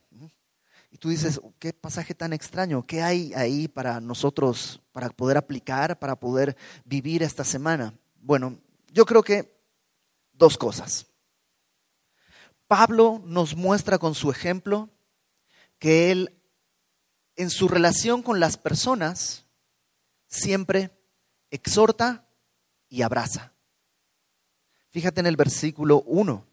Y 0.91 0.97
tú 0.97 1.09
dices, 1.09 1.39
qué 1.57 1.71
pasaje 1.71 2.13
tan 2.13 2.33
extraño, 2.33 2.85
¿qué 2.85 3.01
hay 3.01 3.33
ahí 3.33 3.69
para 3.69 4.01
nosotros, 4.01 4.81
para 4.91 5.09
poder 5.09 5.37
aplicar, 5.37 5.97
para 5.97 6.17
poder 6.17 6.57
vivir 6.83 7.23
esta 7.23 7.45
semana? 7.45 7.93
Bueno, 8.19 8.59
yo 8.91 9.05
creo 9.05 9.23
que 9.23 9.57
dos 10.33 10.57
cosas. 10.57 11.07
Pablo 12.67 13.21
nos 13.25 13.55
muestra 13.55 13.97
con 13.99 14.15
su 14.15 14.31
ejemplo 14.31 14.89
que 15.79 16.11
él, 16.11 16.41
en 17.37 17.49
su 17.49 17.69
relación 17.69 18.21
con 18.21 18.41
las 18.41 18.57
personas, 18.57 19.45
siempre 20.27 20.91
exhorta 21.51 22.27
y 22.89 23.01
abraza. 23.01 23.50
Fíjate 24.91 25.21
en 25.21 25.27
el 25.27 25.37
versículo 25.37 26.01
1. 26.05 26.45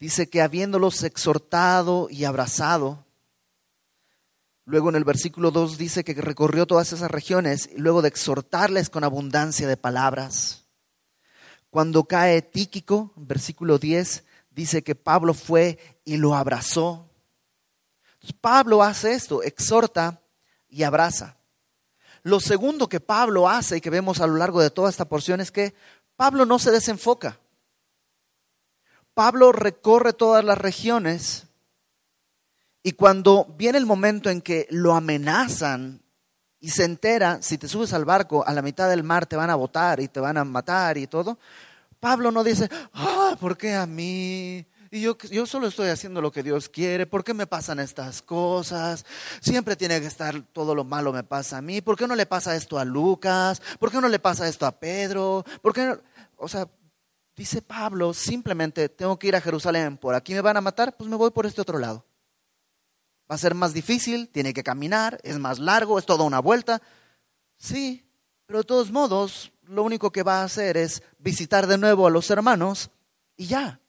Dice 0.00 0.30
que 0.30 0.40
habiéndolos 0.40 1.02
exhortado 1.02 2.08
y 2.10 2.24
abrazado, 2.24 3.04
luego 4.64 4.88
en 4.88 4.96
el 4.96 5.04
versículo 5.04 5.50
2 5.50 5.76
dice 5.76 6.04
que 6.04 6.14
recorrió 6.14 6.66
todas 6.66 6.92
esas 6.94 7.10
regiones 7.10 7.68
y 7.70 7.78
luego 7.78 8.00
de 8.00 8.08
exhortarles 8.08 8.88
con 8.88 9.04
abundancia 9.04 9.68
de 9.68 9.76
palabras. 9.76 10.64
Cuando 11.68 12.04
cae 12.04 12.40
Tíquico, 12.40 13.12
versículo 13.16 13.78
10, 13.78 14.24
dice 14.50 14.82
que 14.82 14.94
Pablo 14.94 15.34
fue 15.34 16.00
y 16.06 16.16
lo 16.16 16.34
abrazó. 16.34 17.10
Pablo 18.40 18.82
hace 18.82 19.12
esto, 19.12 19.42
exhorta 19.42 20.22
y 20.70 20.84
abraza. 20.84 21.36
Lo 22.22 22.40
segundo 22.40 22.88
que 22.88 23.00
Pablo 23.00 23.48
hace 23.48 23.76
y 23.76 23.80
que 23.80 23.90
vemos 23.90 24.20
a 24.20 24.26
lo 24.26 24.36
largo 24.36 24.60
de 24.60 24.70
toda 24.70 24.90
esta 24.90 25.08
porción 25.08 25.40
es 25.40 25.50
que 25.50 25.74
Pablo 26.18 26.46
no 26.46 26.58
se 26.58 26.72
desenfoca. 26.72 27.38
Pablo 29.14 29.52
recorre 29.52 30.12
todas 30.12 30.44
las 30.44 30.58
regiones 30.58 31.46
y 32.82 32.92
cuando 32.92 33.54
viene 33.56 33.78
el 33.78 33.86
momento 33.86 34.28
en 34.28 34.42
que 34.42 34.66
lo 34.70 34.94
amenazan 34.94 36.02
y 36.58 36.70
se 36.70 36.82
entera, 36.82 37.40
si 37.40 37.56
te 37.56 37.68
subes 37.68 37.92
al 37.92 38.04
barco 38.04 38.44
a 38.44 38.52
la 38.52 38.62
mitad 38.62 38.88
del 38.90 39.04
mar 39.04 39.26
te 39.26 39.36
van 39.36 39.48
a 39.48 39.54
botar 39.54 40.00
y 40.00 40.08
te 40.08 40.18
van 40.18 40.36
a 40.38 40.44
matar 40.44 40.98
y 40.98 41.06
todo, 41.06 41.38
Pablo 42.00 42.32
no 42.32 42.42
dice, 42.42 42.68
ah, 42.94 43.36
¿por 43.38 43.56
qué 43.56 43.76
a 43.76 43.86
mí? 43.86 44.66
Y 44.90 45.02
yo, 45.02 45.18
yo 45.18 45.44
solo 45.44 45.66
estoy 45.66 45.88
haciendo 45.88 46.22
lo 46.22 46.32
que 46.32 46.42
Dios 46.42 46.68
quiere. 46.68 47.06
¿Por 47.06 47.22
qué 47.22 47.34
me 47.34 47.46
pasan 47.46 47.78
estas 47.78 48.22
cosas? 48.22 49.04
Siempre 49.40 49.76
tiene 49.76 50.00
que 50.00 50.06
estar 50.06 50.40
todo 50.52 50.74
lo 50.74 50.84
malo 50.84 51.12
me 51.12 51.24
pasa 51.24 51.58
a 51.58 51.62
mí. 51.62 51.80
¿Por 51.82 51.96
qué 51.96 52.06
no 52.06 52.14
le 52.14 52.24
pasa 52.24 52.56
esto 52.56 52.78
a 52.78 52.84
Lucas? 52.84 53.60
¿Por 53.78 53.90
qué 53.90 54.00
no 54.00 54.08
le 54.08 54.18
pasa 54.18 54.48
esto 54.48 54.64
a 54.64 54.72
Pedro? 54.72 55.44
¿Por 55.60 55.74
qué 55.74 55.86
no? 55.86 56.00
O 56.36 56.48
sea, 56.48 56.68
dice 57.36 57.60
Pablo, 57.60 58.14
simplemente 58.14 58.88
tengo 58.88 59.18
que 59.18 59.26
ir 59.26 59.36
a 59.36 59.40
Jerusalén. 59.40 59.98
¿Por 59.98 60.14
aquí 60.14 60.32
me 60.32 60.40
van 60.40 60.56
a 60.56 60.62
matar? 60.62 60.96
Pues 60.96 61.10
me 61.10 61.16
voy 61.16 61.30
por 61.32 61.44
este 61.44 61.60
otro 61.60 61.78
lado. 61.78 62.06
Va 63.30 63.34
a 63.34 63.38
ser 63.38 63.54
más 63.54 63.74
difícil, 63.74 64.30
tiene 64.30 64.54
que 64.54 64.64
caminar, 64.64 65.20
es 65.22 65.38
más 65.38 65.58
largo, 65.58 65.98
es 65.98 66.06
toda 66.06 66.24
una 66.24 66.38
vuelta. 66.38 66.80
Sí, 67.58 68.08
pero 68.46 68.60
de 68.60 68.64
todos 68.64 68.90
modos, 68.90 69.52
lo 69.64 69.82
único 69.82 70.10
que 70.12 70.22
va 70.22 70.40
a 70.40 70.44
hacer 70.44 70.78
es 70.78 71.02
visitar 71.18 71.66
de 71.66 71.76
nuevo 71.76 72.06
a 72.06 72.10
los 72.10 72.30
hermanos 72.30 72.90
y 73.36 73.46
ya. 73.46 73.80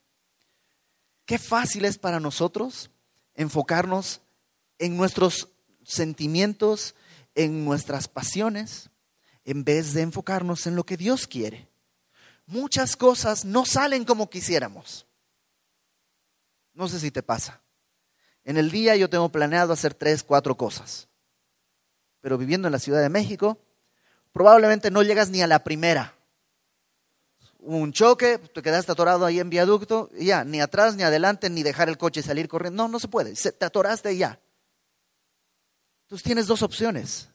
Qué 1.30 1.38
fácil 1.38 1.86
es 1.86 2.00
para 2.00 2.20
nosotros 2.20 2.90
enfocarnos 3.36 4.22
en 4.80 4.98
nuestros 4.98 5.50
sentimientos, 5.84 6.96
en 7.36 7.66
nuestras 7.66 8.08
pasiones, 8.08 8.90
en 9.46 9.64
vez 9.64 9.94
de 9.94 10.02
enfocarnos 10.02 10.66
en 10.66 10.76
lo 10.76 10.88
que 10.88 10.98
Dios 10.98 11.28
quiere. 11.28 11.70
Muchas 12.48 12.98
cosas 12.98 13.46
no 13.46 13.64
salen 13.64 14.06
como 14.06 14.32
quisiéramos. 14.32 15.06
No 16.74 16.88
sé 16.88 17.00
si 17.00 17.12
te 17.12 17.22
pasa. 17.22 17.62
En 18.44 18.58
el 18.58 18.72
día 18.72 18.96
yo 18.96 19.08
tengo 19.08 19.30
planeado 19.32 19.72
hacer 19.72 19.94
tres, 19.94 20.24
cuatro 20.24 20.58
cosas. 20.58 21.10
Pero 22.22 22.40
viviendo 22.40 22.68
en 22.68 22.72
la 22.72 22.80
Ciudad 22.80 23.04
de 23.04 23.10
México, 23.10 23.60
probablemente 24.32 24.90
no 24.90 25.04
llegas 25.04 25.30
ni 25.30 25.44
a 25.44 25.48
la 25.48 25.64
primera. 25.64 26.16
Un 27.60 27.92
choque, 27.92 28.38
te 28.38 28.62
quedaste 28.62 28.92
atorado 28.92 29.26
ahí 29.26 29.40
en 29.40 29.50
viaducto, 29.50 30.10
y 30.18 30.26
ya, 30.26 30.44
ni 30.44 30.62
atrás 30.62 30.96
ni 30.96 31.04
adelante, 31.04 31.50
ni 31.50 31.64
dejar 31.64 31.90
el 31.90 31.98
coche 31.98 32.22
y 32.22 32.24
salir 32.24 32.48
corriendo. 32.48 32.84
No, 32.84 32.90
no 32.90 33.00
se 33.00 33.08
puede, 33.08 33.34
te 33.34 33.66
atoraste 33.66 34.14
y 34.14 34.20
ya. 34.20 34.40
Entonces 36.04 36.24
tienes 36.24 36.48
dos 36.48 36.64
opciones. 36.64 37.30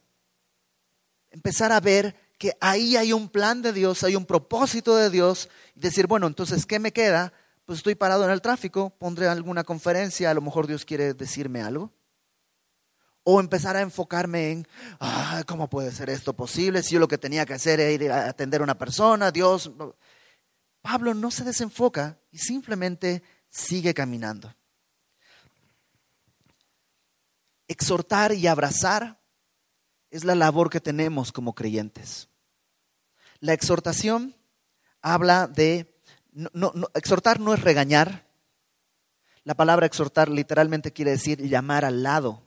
Empezar 1.29 1.71
a 1.71 1.79
ver 1.79 2.15
que 2.37 2.57
ahí 2.59 2.97
hay 2.97 3.13
un 3.13 3.29
plan 3.29 3.61
de 3.61 3.71
Dios, 3.71 4.03
hay 4.03 4.15
un 4.15 4.25
propósito 4.25 4.95
de 4.97 5.09
Dios, 5.09 5.49
y 5.75 5.79
decir, 5.79 6.07
bueno, 6.07 6.27
entonces, 6.27 6.65
¿qué 6.65 6.79
me 6.79 6.91
queda? 6.91 7.31
Pues 7.65 7.79
estoy 7.79 7.95
parado 7.95 8.25
en 8.25 8.31
el 8.31 8.41
tráfico, 8.41 8.91
pondré 8.97 9.27
alguna 9.27 9.63
conferencia, 9.63 10.29
a 10.29 10.33
lo 10.33 10.41
mejor 10.41 10.67
Dios 10.67 10.85
quiere 10.85 11.13
decirme 11.13 11.61
algo. 11.61 11.93
O 13.23 13.39
empezar 13.39 13.75
a 13.75 13.81
enfocarme 13.81 14.51
en, 14.51 14.67
¿cómo 15.47 15.67
puede 15.67 15.91
ser 15.91 16.09
esto 16.11 16.33
posible? 16.33 16.83
Si 16.83 16.93
yo 16.93 16.99
lo 16.99 17.07
que 17.07 17.17
tenía 17.17 17.45
que 17.45 17.55
hacer 17.55 17.79
era 17.79 17.89
ir 17.89 18.11
a 18.11 18.29
atender 18.29 18.61
a 18.61 18.65
una 18.65 18.77
persona, 18.77 19.31
Dios. 19.31 19.71
Pablo 20.85 21.15
no 21.15 21.31
se 21.31 21.43
desenfoca 21.43 22.19
y 22.31 22.37
simplemente 22.37 23.23
sigue 23.49 23.95
caminando. 23.95 24.55
Exhortar 27.67 28.33
y 28.33 28.45
abrazar 28.45 29.19
es 30.11 30.23
la 30.25 30.35
labor 30.35 30.69
que 30.69 30.79
tenemos 30.79 31.31
como 31.31 31.55
creyentes. 31.55 32.29
La 33.39 33.53
exhortación 33.53 34.35
habla 35.01 35.47
de, 35.47 35.99
exhortar 36.93 37.39
no 37.39 37.55
es 37.55 37.63
regañar. 37.63 38.29
La 39.43 39.55
palabra 39.55 39.87
exhortar 39.87 40.29
literalmente 40.29 40.93
quiere 40.93 41.09
decir 41.09 41.41
llamar 41.41 41.83
al 41.83 42.03
lado. 42.03 42.43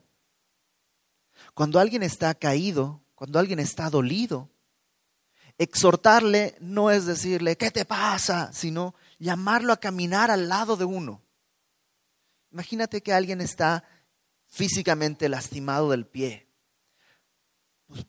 Cuando 1.55 1.81
alguien 1.81 2.05
está 2.05 2.37
caído, 2.37 3.03
cuando 3.17 3.41
alguien 3.41 3.59
está 3.59 3.91
dolido, 3.91 4.49
exhortarle 5.59 6.57
no 6.61 6.91
es 6.91 7.05
decirle, 7.05 7.57
¿qué 7.57 7.71
te 7.71 7.85
pasa? 7.85 8.53
sino 8.53 8.95
llamarlo 9.19 9.73
a 9.73 9.81
caminar 9.81 10.31
al 10.31 10.49
lado 10.49 10.77
de 10.77 10.85
uno. 10.85 11.21
Imagínate 12.53 13.03
que 13.03 13.13
alguien 13.13 13.41
está 13.41 13.85
físicamente 14.47 15.29
lastimado 15.29 15.91
del 15.91 16.07
pie. 16.07 16.49
Pues, 17.87 18.07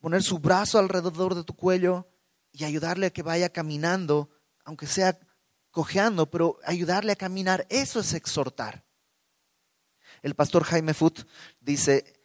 poner 0.00 0.22
su 0.22 0.38
brazo 0.38 0.78
alrededor 0.78 1.34
de 1.34 1.44
tu 1.44 1.54
cuello 1.54 2.08
y 2.52 2.64
ayudarle 2.64 3.06
a 3.06 3.10
que 3.10 3.22
vaya 3.22 3.50
caminando, 3.50 4.30
aunque 4.64 4.86
sea 4.86 5.18
cojeando, 5.70 6.30
pero 6.30 6.58
ayudarle 6.64 7.12
a 7.12 7.16
caminar, 7.16 7.66
eso 7.68 8.00
es 8.00 8.14
exhortar. 8.14 8.84
El 10.22 10.34
pastor 10.34 10.64
Jaime 10.64 10.94
Foot 10.94 11.26
dice, 11.60 12.20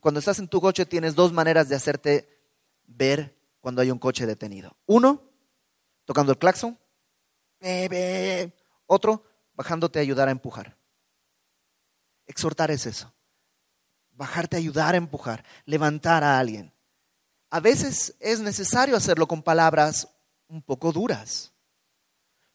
cuando 0.00 0.18
estás 0.18 0.38
en 0.38 0.48
tu 0.48 0.60
coche 0.60 0.84
tienes 0.84 1.14
dos 1.14 1.32
maneras 1.32 1.68
de 1.68 1.76
hacerte 1.76 2.28
ver 2.86 3.41
cuando 3.62 3.80
hay 3.80 3.90
un 3.90 3.98
coche 3.98 4.26
detenido. 4.26 4.76
Uno, 4.86 5.22
tocando 6.04 6.32
el 6.32 6.38
claxon. 6.38 6.78
Otro, 8.86 9.24
bajándote 9.54 10.00
a 10.00 10.02
ayudar 10.02 10.28
a 10.28 10.32
empujar. 10.32 10.76
Exhortar 12.26 12.70
es 12.72 12.86
eso. 12.86 13.14
Bajarte 14.10 14.56
a 14.56 14.58
ayudar 14.58 14.94
a 14.94 14.98
empujar, 14.98 15.44
levantar 15.64 16.24
a 16.24 16.38
alguien. 16.38 16.74
A 17.50 17.60
veces 17.60 18.14
es 18.18 18.40
necesario 18.40 18.96
hacerlo 18.96 19.26
con 19.26 19.42
palabras 19.42 20.08
un 20.48 20.60
poco 20.60 20.92
duras, 20.92 21.52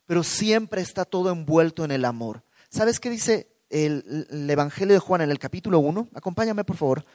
pero 0.05 0.23
siempre 0.23 0.81
está 0.81 1.05
todo 1.05 1.31
envuelto 1.31 1.85
en 1.85 1.91
el 1.91 2.03
amor. 2.03 2.43
¿Sabes 2.69 2.99
qué 2.99 3.09
dice 3.09 3.47
el, 3.69 4.27
el 4.29 4.49
Evangelio 4.49 4.93
de 4.93 4.99
Juan 4.99 5.21
en 5.21 5.31
el 5.31 5.39
capítulo 5.39 5.79
1? 5.79 6.09
Acompáñame, 6.13 6.63
por 6.63 6.75
favor. 6.75 7.05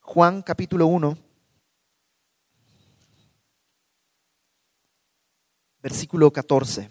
Juan 0.00 0.42
capítulo 0.42 0.86
1, 0.86 1.16
versículo 5.86 6.32
14. 6.32 6.90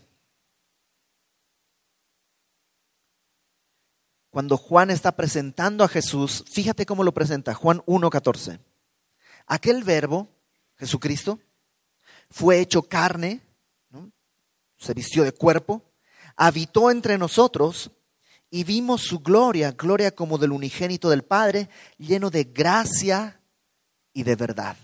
Cuando 4.30 4.56
Juan 4.56 4.90
está 4.90 5.18
presentando 5.18 5.84
a 5.84 5.90
Jesús, 5.90 6.46
fíjate 6.50 6.86
cómo 6.86 7.04
lo 7.04 7.14
presenta, 7.14 7.54
Juan 7.54 7.80
1.14. 7.88 8.58
Aquel 9.48 9.84
verbo, 9.84 10.30
Jesucristo, 10.78 11.42
fue 12.30 12.62
hecho 12.62 12.84
carne, 12.84 13.42
se 14.78 14.94
vistió 14.94 15.26
de 15.26 15.34
cuerpo, 15.34 15.82
habitó 16.38 16.90
entre 16.90 17.18
nosotros 17.18 17.92
y 18.50 18.64
vimos 18.64 19.02
su 19.02 19.20
gloria, 19.20 19.74
gloria 19.74 20.16
como 20.16 20.38
del 20.38 20.54
unigénito 20.54 21.10
del 21.10 21.26
Padre, 21.26 21.68
lleno 21.98 22.30
de 22.30 22.46
gracia 22.46 23.42
y 24.14 24.24
de 24.24 24.38
verdad. 24.38 24.78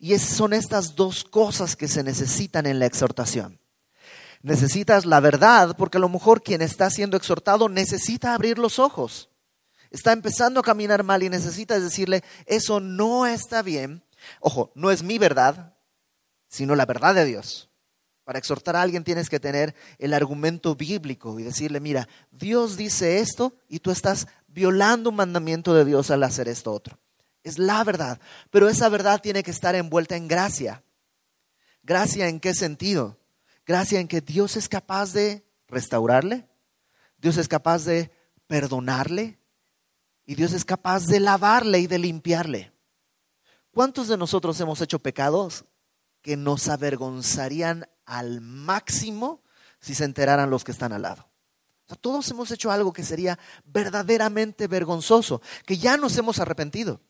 Y 0.00 0.18
son 0.18 0.54
estas 0.54 0.96
dos 0.96 1.22
cosas 1.24 1.76
que 1.76 1.86
se 1.86 2.02
necesitan 2.02 2.66
en 2.66 2.78
la 2.78 2.86
exhortación. 2.86 3.60
Necesitas 4.42 5.04
la 5.04 5.20
verdad, 5.20 5.76
porque 5.76 5.98
a 5.98 6.00
lo 6.00 6.08
mejor 6.08 6.42
quien 6.42 6.62
está 6.62 6.88
siendo 6.88 7.18
exhortado 7.18 7.68
necesita 7.68 8.32
abrir 8.32 8.58
los 8.58 8.78
ojos. 8.78 9.28
Está 9.90 10.12
empezando 10.12 10.60
a 10.60 10.62
caminar 10.62 11.02
mal 11.02 11.22
y 11.22 11.28
necesitas 11.28 11.82
decirle, 11.82 12.24
eso 12.46 12.80
no 12.80 13.26
está 13.26 13.60
bien. 13.60 14.02
Ojo, 14.40 14.72
no 14.74 14.90
es 14.90 15.02
mi 15.02 15.18
verdad, 15.18 15.74
sino 16.48 16.74
la 16.74 16.86
verdad 16.86 17.14
de 17.14 17.26
Dios. 17.26 17.68
Para 18.24 18.38
exhortar 18.38 18.76
a 18.76 18.82
alguien 18.82 19.04
tienes 19.04 19.28
que 19.28 19.40
tener 19.40 19.74
el 19.98 20.14
argumento 20.14 20.74
bíblico 20.74 21.38
y 21.38 21.42
decirle, 21.42 21.78
mira, 21.78 22.08
Dios 22.30 22.78
dice 22.78 23.18
esto 23.20 23.52
y 23.68 23.80
tú 23.80 23.90
estás 23.90 24.28
violando 24.46 25.10
un 25.10 25.16
mandamiento 25.16 25.74
de 25.74 25.84
Dios 25.84 26.10
al 26.10 26.22
hacer 26.22 26.48
esto 26.48 26.72
otro. 26.72 26.98
Es 27.42 27.58
la 27.58 27.82
verdad, 27.84 28.20
pero 28.50 28.68
esa 28.68 28.88
verdad 28.88 29.20
tiene 29.20 29.42
que 29.42 29.50
estar 29.50 29.74
envuelta 29.74 30.16
en 30.16 30.28
gracia. 30.28 30.82
¿Gracia 31.82 32.28
en 32.28 32.40
qué 32.40 32.54
sentido? 32.54 33.18
Gracia 33.64 34.00
en 34.00 34.08
que 34.08 34.20
Dios 34.20 34.56
es 34.56 34.68
capaz 34.68 35.12
de 35.12 35.44
restaurarle, 35.68 36.48
Dios 37.18 37.36
es 37.36 37.48
capaz 37.48 37.84
de 37.84 38.10
perdonarle 38.46 39.38
y 40.26 40.34
Dios 40.34 40.52
es 40.52 40.64
capaz 40.64 41.06
de 41.06 41.20
lavarle 41.20 41.78
y 41.80 41.86
de 41.86 41.98
limpiarle. 41.98 42.72
¿Cuántos 43.70 44.08
de 44.08 44.16
nosotros 44.16 44.60
hemos 44.60 44.80
hecho 44.80 44.98
pecados 44.98 45.64
que 46.22 46.36
nos 46.36 46.68
avergonzarían 46.68 47.88
al 48.04 48.40
máximo 48.40 49.42
si 49.80 49.94
se 49.94 50.04
enteraran 50.04 50.50
los 50.50 50.64
que 50.64 50.72
están 50.72 50.92
al 50.92 51.02
lado. 51.02 51.26
todos 52.00 52.30
hemos 52.30 52.50
hecho 52.50 52.70
algo 52.70 52.92
que 52.92 53.02
sería 53.02 53.38
verdaderamente 53.64 54.68
vergonzoso, 54.68 55.40
que 55.66 55.78
ya 55.78 55.96
nos 55.96 56.16
hemos 56.18 56.38
arrepentido. 56.38 57.00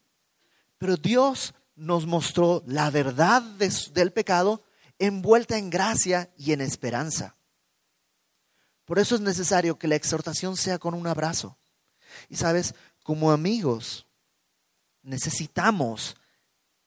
Pero 0.80 0.96
Dios 0.96 1.52
nos 1.76 2.06
mostró 2.06 2.62
la 2.66 2.88
verdad 2.88 3.42
del 3.42 4.12
pecado 4.12 4.64
envuelta 4.98 5.58
en 5.58 5.68
gracia 5.68 6.32
y 6.38 6.52
en 6.52 6.62
esperanza. 6.62 7.36
Por 8.86 8.98
eso 8.98 9.14
es 9.14 9.20
necesario 9.20 9.78
que 9.78 9.88
la 9.88 9.96
exhortación 9.96 10.56
sea 10.56 10.78
con 10.78 10.94
un 10.94 11.06
abrazo. 11.06 11.58
Y 12.30 12.36
sabes, 12.36 12.74
como 13.02 13.30
amigos, 13.30 14.06
necesitamos 15.02 16.16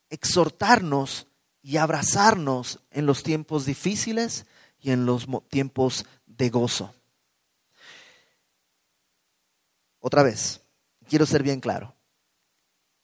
exhortarnos 0.09 1.27
y 1.61 1.77
abrazarnos 1.77 2.79
en 2.89 3.05
los 3.05 3.21
tiempos 3.21 3.67
difíciles 3.67 4.47
y 4.79 4.89
en 4.89 5.05
los 5.05 5.27
tiempos 5.49 6.03
de 6.25 6.49
gozo. 6.49 6.95
Otra 9.99 10.23
vez, 10.23 10.61
quiero 11.07 11.27
ser 11.27 11.43
bien 11.43 11.59
claro. 11.59 11.95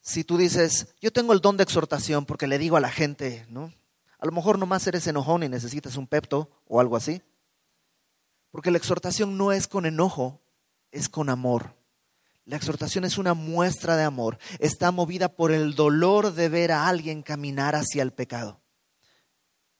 Si 0.01 0.23
tú 0.23 0.37
dices, 0.37 0.95
yo 1.01 1.11
tengo 1.11 1.33
el 1.33 1.41
don 1.41 1.57
de 1.57 1.63
exhortación 1.63 2.25
porque 2.25 2.47
le 2.47 2.57
digo 2.57 2.77
a 2.77 2.81
la 2.81 2.89
gente, 2.89 3.45
¿no? 3.49 3.73
A 4.19 4.25
lo 4.25 4.31
mejor 4.31 4.59
nomás 4.59 4.85
eres 4.87 5.07
enojón 5.07 5.43
y 5.43 5.49
necesitas 5.49 5.95
un 5.95 6.07
pepto 6.07 6.49
o 6.67 6.79
algo 6.79 6.95
así. 6.97 7.21
Porque 8.51 8.71
la 8.71 8.77
exhortación 8.77 9.37
no 9.37 9.51
es 9.51 9.67
con 9.67 9.85
enojo, 9.85 10.41
es 10.91 11.09
con 11.09 11.29
amor. 11.29 11.75
La 12.45 12.55
exhortación 12.55 13.05
es 13.05 13.17
una 13.17 13.33
muestra 13.33 13.95
de 13.95 14.03
amor. 14.03 14.39
Está 14.57 14.91
movida 14.91 15.29
por 15.29 15.51
el 15.51 15.75
dolor 15.75 16.33
de 16.33 16.49
ver 16.49 16.71
a 16.71 16.87
alguien 16.87 17.21
caminar 17.21 17.75
hacia 17.75 18.01
el 18.01 18.11
pecado. 18.11 18.59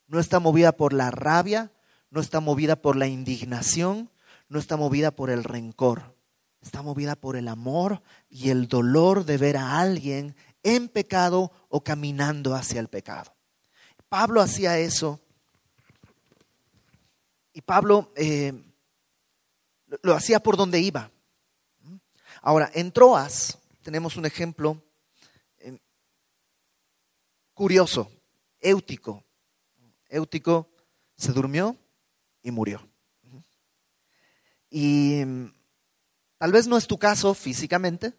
No 0.08 0.20
está 0.20 0.40
movida 0.40 0.72
por 0.72 0.94
la 0.94 1.12
rabia, 1.12 1.72
no 2.12 2.22
está 2.22 2.40
movida 2.40 2.76
por 2.76 2.96
la 2.96 3.08
indignación, 3.08 4.12
no 4.48 4.60
está 4.60 4.78
movida 4.78 5.12
por 5.12 5.30
el 5.30 5.44
rencor. 5.44 6.16
Está 6.62 6.82
movida 6.82 7.16
por 7.16 7.36
el 7.36 7.48
amor 7.48 8.02
y 8.30 8.50
el 8.50 8.68
dolor 8.68 9.26
de 9.26 9.38
ver 9.38 9.58
a 9.58 9.80
alguien 9.80 10.36
en 10.64 10.90
pecado 10.90 11.52
o 11.70 11.84
caminando 11.84 12.54
hacia 12.54 12.80
el 12.80 12.90
pecado. 12.90 13.34
Pablo 14.10 14.42
hacía 14.42 14.78
eso. 14.78 15.22
Y 17.54 17.62
Pablo 17.62 18.12
eh, 18.16 18.54
lo 20.02 20.16
hacía 20.16 20.40
por 20.40 20.58
donde 20.58 20.80
iba. 20.80 21.12
Ahora, 22.42 22.70
en 22.74 22.92
Troas 22.92 23.58
tenemos 23.82 24.18
un 24.18 24.26
ejemplo 24.26 24.84
eh, 25.60 25.80
curioso, 27.54 28.12
éutico. 28.60 29.24
Éutico 30.08 30.70
se 31.16 31.32
durmió 31.32 31.78
y 32.42 32.52
murió. 32.52 32.88
Y 34.70 35.24
tal 36.40 36.52
vez 36.52 36.68
no 36.68 36.78
es 36.78 36.88
tu 36.88 36.98
caso 36.98 37.36
físicamente, 37.36 38.14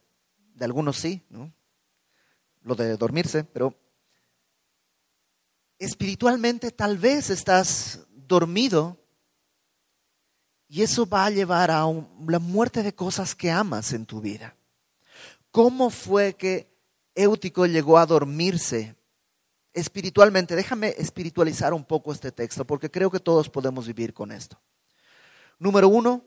de 0.55 0.65
algunos 0.65 0.99
sí, 0.99 1.23
¿no? 1.31 1.53
lo 2.63 2.75
de 2.77 2.97
dormirse, 2.97 3.45
pero 3.45 3.75
espiritualmente 5.79 6.71
tal 6.71 6.99
vez 6.99 7.31
estás 7.31 8.01
dormido 8.11 8.99
y 10.69 10.83
eso 10.83 11.07
va 11.07 11.25
a 11.25 11.31
llevar 11.31 11.71
a 11.71 11.85
la 12.29 12.39
muerte 12.39 12.83
de 12.83 12.95
cosas 12.95 13.35
que 13.35 13.51
amas 13.51 13.93
en 13.93 14.07
tu 14.07 14.21
vida. 14.21 14.55
¿Cómo 15.51 15.91
fue 15.91 16.35
que 16.35 16.71
Éutico 17.15 17.67
llegó 17.67 17.99
a 17.99 18.07
dormirse 18.07 18.95
espiritualmente? 19.73 20.55
Déjame 20.55 20.95
espiritualizar 20.97 21.75
un 21.75 21.85
poco 21.85 22.13
este 22.13 22.31
texto 22.31 22.65
porque 22.65 22.91
creo 22.91 23.11
que 23.11 23.19
todos 23.19 23.49
podemos 23.49 23.87
vivir 23.87 24.15
con 24.15 24.31
esto. 24.31 24.61
Número 25.59 25.89
uno, 25.89 26.25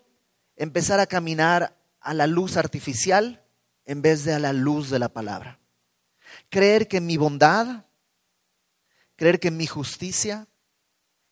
empezar 0.58 1.00
a 1.00 1.08
caminar 1.08 1.83
a 2.04 2.14
la 2.14 2.28
luz 2.28 2.58
artificial 2.58 3.44
en 3.86 4.02
vez 4.02 4.24
de 4.24 4.34
a 4.34 4.40
la 4.40 4.54
luz 4.54 4.90
de 4.90 5.00
la 5.00 5.10
palabra. 5.10 5.60
Creer 6.50 6.88
que 6.88 7.02
mi 7.02 7.18
bondad, 7.18 7.86
creer 9.16 9.40
que 9.40 9.52
mi 9.52 9.66
justicia 9.66 10.48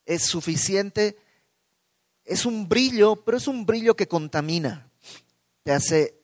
es 0.04 0.24
suficiente 0.24 1.16
es 2.24 2.46
un 2.46 2.68
brillo, 2.68 3.16
pero 3.16 3.36
es 3.36 3.48
un 3.48 3.66
brillo 3.66 3.94
que 3.94 4.08
contamina. 4.08 4.90
Te 5.62 5.72
hace 5.72 6.14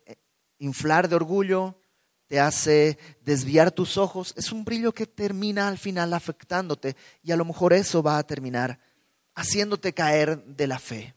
inflar 0.59 1.09
de 1.09 1.17
orgullo, 1.17 1.81
te 2.27 2.41
hace 2.41 2.99
desviar 3.23 3.73
tus 3.73 3.97
ojos. 3.97 4.35
Es 4.37 4.53
un 4.53 4.65
brillo 4.65 4.93
que 4.93 5.07
termina 5.07 5.69
al 5.69 5.79
final 5.79 6.15
afectándote 6.15 6.97
y 7.23 7.33
a 7.33 7.37
lo 7.37 7.45
mejor 7.45 7.73
eso 7.73 8.03
va 8.03 8.19
a 8.19 8.27
terminar 8.27 8.81
haciéndote 9.35 9.93
caer 9.93 10.45
de 10.45 10.67
la 10.67 10.79
fe. 10.79 11.15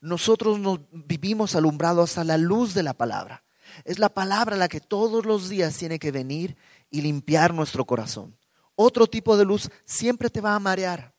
Nosotros 0.00 0.58
nos 0.58 0.80
vivimos 0.92 1.54
alumbrados 1.54 2.18
a 2.18 2.24
la 2.24 2.38
luz 2.38 2.74
de 2.74 2.82
la 2.82 2.94
palabra. 2.94 3.44
Es 3.84 3.98
la 3.98 4.08
palabra 4.08 4.56
la 4.56 4.68
que 4.68 4.80
todos 4.80 5.26
los 5.26 5.48
días 5.48 5.76
tiene 5.76 5.98
que 5.98 6.10
venir 6.10 6.56
y 6.90 7.02
limpiar 7.02 7.54
nuestro 7.54 7.84
corazón. 7.84 8.36
Otro 8.74 9.06
tipo 9.06 9.36
de 9.36 9.44
luz 9.44 9.70
siempre 9.84 10.30
te 10.30 10.40
va 10.40 10.54
a 10.54 10.58
marear. 10.58 11.14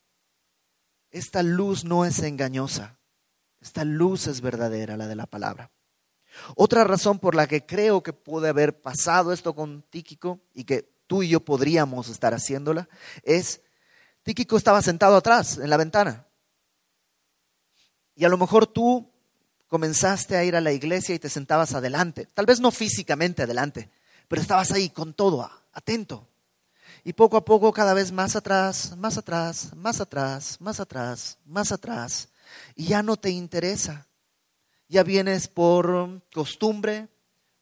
Esta 1.12 1.44
luz 1.44 1.86
no 1.86 2.06
es 2.06 2.20
engañosa. 2.20 2.98
Esta 3.62 3.86
luz 3.86 4.28
es 4.28 4.42
verdadera, 4.42 4.98
la 4.98 5.08
de 5.08 5.16
la 5.16 5.28
palabra. 5.28 5.72
Otra 6.56 6.84
razón 6.84 7.20
por 7.20 7.36
la 7.36 7.48
que 7.48 7.66
creo 7.66 8.02
que 8.02 8.14
puede 8.14 8.50
haber 8.50 8.82
pasado 8.82 9.32
esto 9.32 9.54
con 9.54 9.84
Tíquico 9.84 10.40
y 10.54 10.64
que 10.64 10.90
tú 11.06 11.24
y 11.24 11.30
yo 11.30 11.42
podríamos 11.42 12.10
estar 12.10 12.34
haciéndola 12.34 12.88
es, 13.24 13.62
Tíquico 14.24 14.58
estaba 14.58 14.82
sentado 14.82 15.16
atrás 15.18 15.58
en 15.58 15.70
la 15.70 15.78
ventana. 15.78 16.26
Y 18.16 18.26
a 18.26 18.30
lo 18.30 18.38
mejor 18.38 18.68
tú 18.68 19.10
comenzaste 19.68 20.36
a 20.36 20.44
ir 20.44 20.56
a 20.56 20.62
la 20.62 20.74
iglesia 20.74 21.16
y 21.16 21.20
te 21.20 21.30
sentabas 21.30 21.74
adelante. 21.74 22.28
Tal 22.34 22.46
vez 22.46 22.60
no 22.60 22.72
físicamente 22.72 23.44
adelante, 23.44 23.90
pero 24.28 24.42
estabas 24.42 24.72
ahí 24.72 24.90
con 24.90 25.14
todo, 25.14 25.50
atento. 25.72 26.28
Y 27.04 27.14
poco 27.14 27.38
a 27.38 27.46
poco 27.46 27.72
cada 27.72 27.94
vez 27.94 28.12
más 28.12 28.36
atrás, 28.36 28.96
más 28.98 29.18
atrás, 29.18 29.74
más 29.76 30.02
atrás, 30.02 30.58
más 30.60 30.80
atrás, 30.80 31.38
más 31.46 31.72
atrás. 31.72 32.30
Y 32.76 32.88
ya 32.88 33.02
no 33.02 33.18
te 33.18 33.30
interesa. 33.30 34.08
Ya 34.88 35.04
vienes 35.04 35.48
por 35.48 36.22
costumbre, 36.34 37.08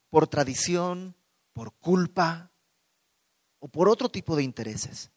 por 0.09 0.27
tradición, 0.27 1.15
por 1.53 1.73
culpa 1.73 2.49
o 3.59 3.67
por 3.67 3.87
otro 3.87 4.09
tipo 4.09 4.35
de 4.35 4.43
intereses. 4.43 5.11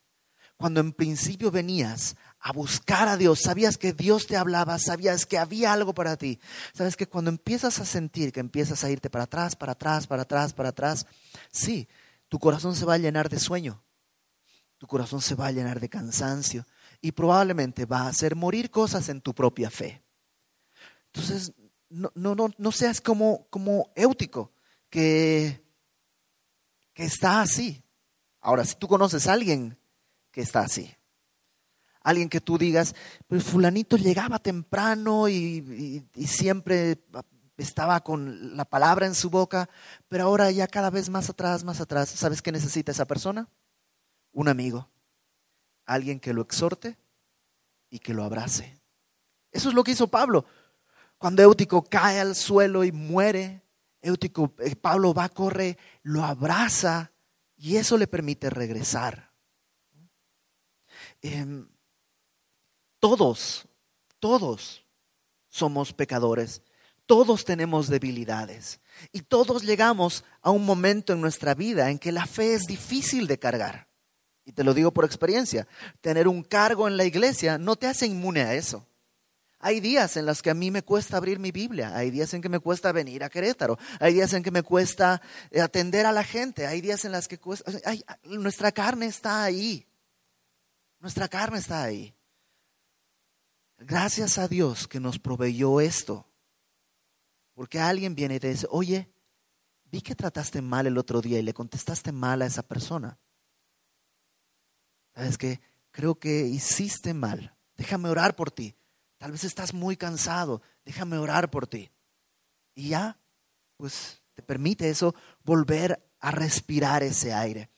Cuando 0.56 0.80
en 0.80 0.92
principio 0.92 1.50
venías 1.50 2.16
a 2.42 2.52
buscar 2.52 3.08
a 3.08 3.16
Dios, 3.16 3.40
sabías 3.40 3.78
que 3.78 3.92
Dios 3.92 4.26
te 4.26 4.36
hablaba, 4.36 4.78
sabías 4.78 5.26
que 5.26 5.38
había 5.38 5.72
algo 5.72 5.94
para 5.94 6.16
ti. 6.16 6.40
Sabes 6.74 6.96
que 6.96 7.06
cuando 7.06 7.30
empiezas 7.30 7.78
a 7.78 7.84
sentir 7.84 8.32
que 8.32 8.40
empiezas 8.40 8.82
a 8.84 8.90
irte 8.90 9.08
para 9.08 9.24
atrás, 9.24 9.56
para 9.56 9.72
atrás, 9.72 10.06
para 10.06 10.22
atrás, 10.22 10.52
para 10.52 10.68
atrás, 10.70 11.06
sí, 11.50 11.88
tu 12.28 12.38
corazón 12.38 12.74
se 12.74 12.84
va 12.84 12.94
a 12.94 12.98
llenar 12.98 13.28
de 13.28 13.38
sueño 13.38 13.82
tu 14.82 14.88
corazón 14.88 15.22
se 15.22 15.36
va 15.36 15.46
a 15.46 15.52
llenar 15.52 15.78
de 15.78 15.88
cansancio 15.88 16.66
y 17.00 17.12
probablemente 17.12 17.86
va 17.86 18.00
a 18.00 18.08
hacer 18.08 18.34
morir 18.34 18.68
cosas 18.68 19.08
en 19.10 19.20
tu 19.20 19.32
propia 19.32 19.70
fe. 19.70 20.02
Entonces, 21.06 21.52
no, 21.88 22.10
no, 22.16 22.34
no, 22.34 22.50
no 22.58 22.72
seas 22.72 23.00
como, 23.00 23.46
como 23.48 23.92
Éutico, 23.94 24.50
que, 24.90 25.64
que 26.94 27.04
está 27.04 27.42
así. 27.42 27.84
Ahora, 28.40 28.64
si 28.64 28.74
tú 28.74 28.88
conoces 28.88 29.28
a 29.28 29.34
alguien 29.34 29.78
que 30.32 30.40
está 30.40 30.62
así, 30.62 30.92
alguien 32.02 32.28
que 32.28 32.40
tú 32.40 32.58
digas, 32.58 32.94
pues 33.26 33.44
fulanito 33.44 33.96
llegaba 33.96 34.38
temprano 34.38 35.28
y, 35.28 36.04
siempre 36.26 36.98
estaba 37.56 38.02
con 38.02 38.56
la 38.56 38.64
palabra 38.64 39.06
en 39.06 39.14
su 39.14 39.30
boca, 39.30 39.68
pero 40.08 40.24
ahora 40.24 40.50
ya 40.50 40.66
cada 40.66 40.90
vez 40.90 41.08
más 41.08 41.30
atrás, 41.30 41.64
más 41.64 41.80
atrás, 41.80 42.08
¿sabes 42.08 42.42
qué 42.42 42.50
necesita 42.50 42.92
esa 42.92 43.04
persona? 43.04 43.48
un 44.32 44.48
amigo, 44.48 44.88
alguien 45.86 46.18
que 46.18 46.32
lo 46.32 46.42
exhorte 46.42 46.96
y 47.90 47.98
que 47.98 48.14
lo 48.14 48.24
abrace. 48.24 48.80
Eso 49.50 49.68
es 49.68 49.74
lo 49.74 49.84
que 49.84 49.92
hizo 49.92 50.08
Pablo. 50.08 50.46
Cuando 51.18 51.42
Éutico 51.42 51.84
cae 51.84 52.18
al 52.20 52.34
suelo 52.34 52.84
y 52.84 52.92
muere, 52.92 53.62
Éutico, 54.00 54.54
eh, 54.58 54.74
Pablo 54.74 55.14
va, 55.14 55.28
corre, 55.28 55.78
lo 56.02 56.24
abraza 56.24 57.12
y 57.56 57.76
eso 57.76 57.96
le 57.96 58.06
permite 58.06 58.50
regresar. 58.50 59.30
Em, 61.20 61.68
todos, 63.02 63.66
todos 64.20 64.84
somos 65.48 65.92
pecadores, 65.92 66.62
todos 67.04 67.44
tenemos 67.44 67.88
debilidades 67.88 68.78
y 69.10 69.22
todos 69.22 69.64
llegamos 69.64 70.22
a 70.40 70.52
un 70.52 70.64
momento 70.64 71.12
en 71.12 71.20
nuestra 71.20 71.56
vida 71.56 71.90
en 71.90 71.98
que 71.98 72.12
la 72.12 72.26
fe 72.26 72.54
es 72.54 72.62
difícil 72.62 73.26
de 73.26 73.40
cargar. 73.40 73.88
Y 74.44 74.52
te 74.52 74.62
lo 74.62 74.72
digo 74.72 74.92
por 74.92 75.04
experiencia, 75.04 75.66
tener 76.00 76.28
un 76.28 76.44
cargo 76.44 76.86
en 76.86 76.96
la 76.96 77.04
iglesia 77.04 77.58
no 77.58 77.74
te 77.74 77.88
hace 77.88 78.06
inmune 78.06 78.42
a 78.42 78.54
eso. 78.54 78.86
Hay 79.58 79.80
días 79.80 80.16
en 80.16 80.24
los 80.24 80.40
que 80.40 80.50
a 80.50 80.54
mí 80.54 80.70
me 80.70 80.82
cuesta 80.82 81.16
abrir 81.16 81.40
mi 81.40 81.50
Biblia, 81.50 81.96
hay 81.96 82.12
días 82.12 82.32
en 82.34 82.40
que 82.40 82.48
me 82.48 82.60
cuesta 82.60 82.92
venir 82.92 83.24
a 83.24 83.30
Querétaro, 83.30 83.80
hay 83.98 84.14
días 84.14 84.32
en 84.32 84.44
que 84.44 84.52
me 84.52 84.62
cuesta 84.62 85.20
eh, 85.50 85.60
atender 85.60 86.06
a 86.06 86.12
la 86.12 86.22
gente, 86.22 86.68
hay 86.68 86.80
días 86.80 87.04
en 87.04 87.10
las 87.10 87.26
que 87.26 87.38
cuesta... 87.38 87.68
nuestra 88.22 88.70
carne 88.70 89.06
está 89.06 89.42
ahí, 89.42 89.88
nuestra 91.00 91.26
carne 91.26 91.58
está 91.58 91.82
ahí. 91.82 92.14
Gracias 93.84 94.38
a 94.38 94.46
Dios 94.46 94.86
que 94.86 95.00
nos 95.00 95.18
proveyó 95.18 95.80
esto, 95.80 96.28
porque 97.54 97.80
alguien 97.80 98.14
viene 98.14 98.36
y 98.36 98.40
te 98.40 98.48
dice, 98.48 98.66
oye, 98.70 99.12
vi 99.84 100.00
que 100.00 100.14
trataste 100.14 100.62
mal 100.62 100.86
el 100.86 100.98
otro 100.98 101.20
día 101.20 101.38
y 101.38 101.42
le 101.42 101.52
contestaste 101.52 102.12
mal 102.12 102.42
a 102.42 102.46
esa 102.46 102.62
persona. 102.62 103.18
¿Sabes 105.14 105.36
qué? 105.36 105.60
Creo 105.90 106.14
que 106.14 106.46
hiciste 106.46 107.12
mal. 107.12 107.56
Déjame 107.76 108.08
orar 108.08 108.36
por 108.36 108.50
ti. 108.52 108.76
Tal 109.18 109.32
vez 109.32 109.44
estás 109.44 109.74
muy 109.74 109.96
cansado. 109.96 110.62
Déjame 110.84 111.18
orar 111.18 111.50
por 111.50 111.66
ti. 111.66 111.90
Y 112.74 112.90
ya, 112.90 113.18
pues 113.76 114.22
te 114.34 114.42
permite 114.42 114.88
eso 114.88 115.14
volver 115.42 116.08
a 116.20 116.30
respirar 116.30 117.02
ese 117.02 117.34
aire. 117.34 117.68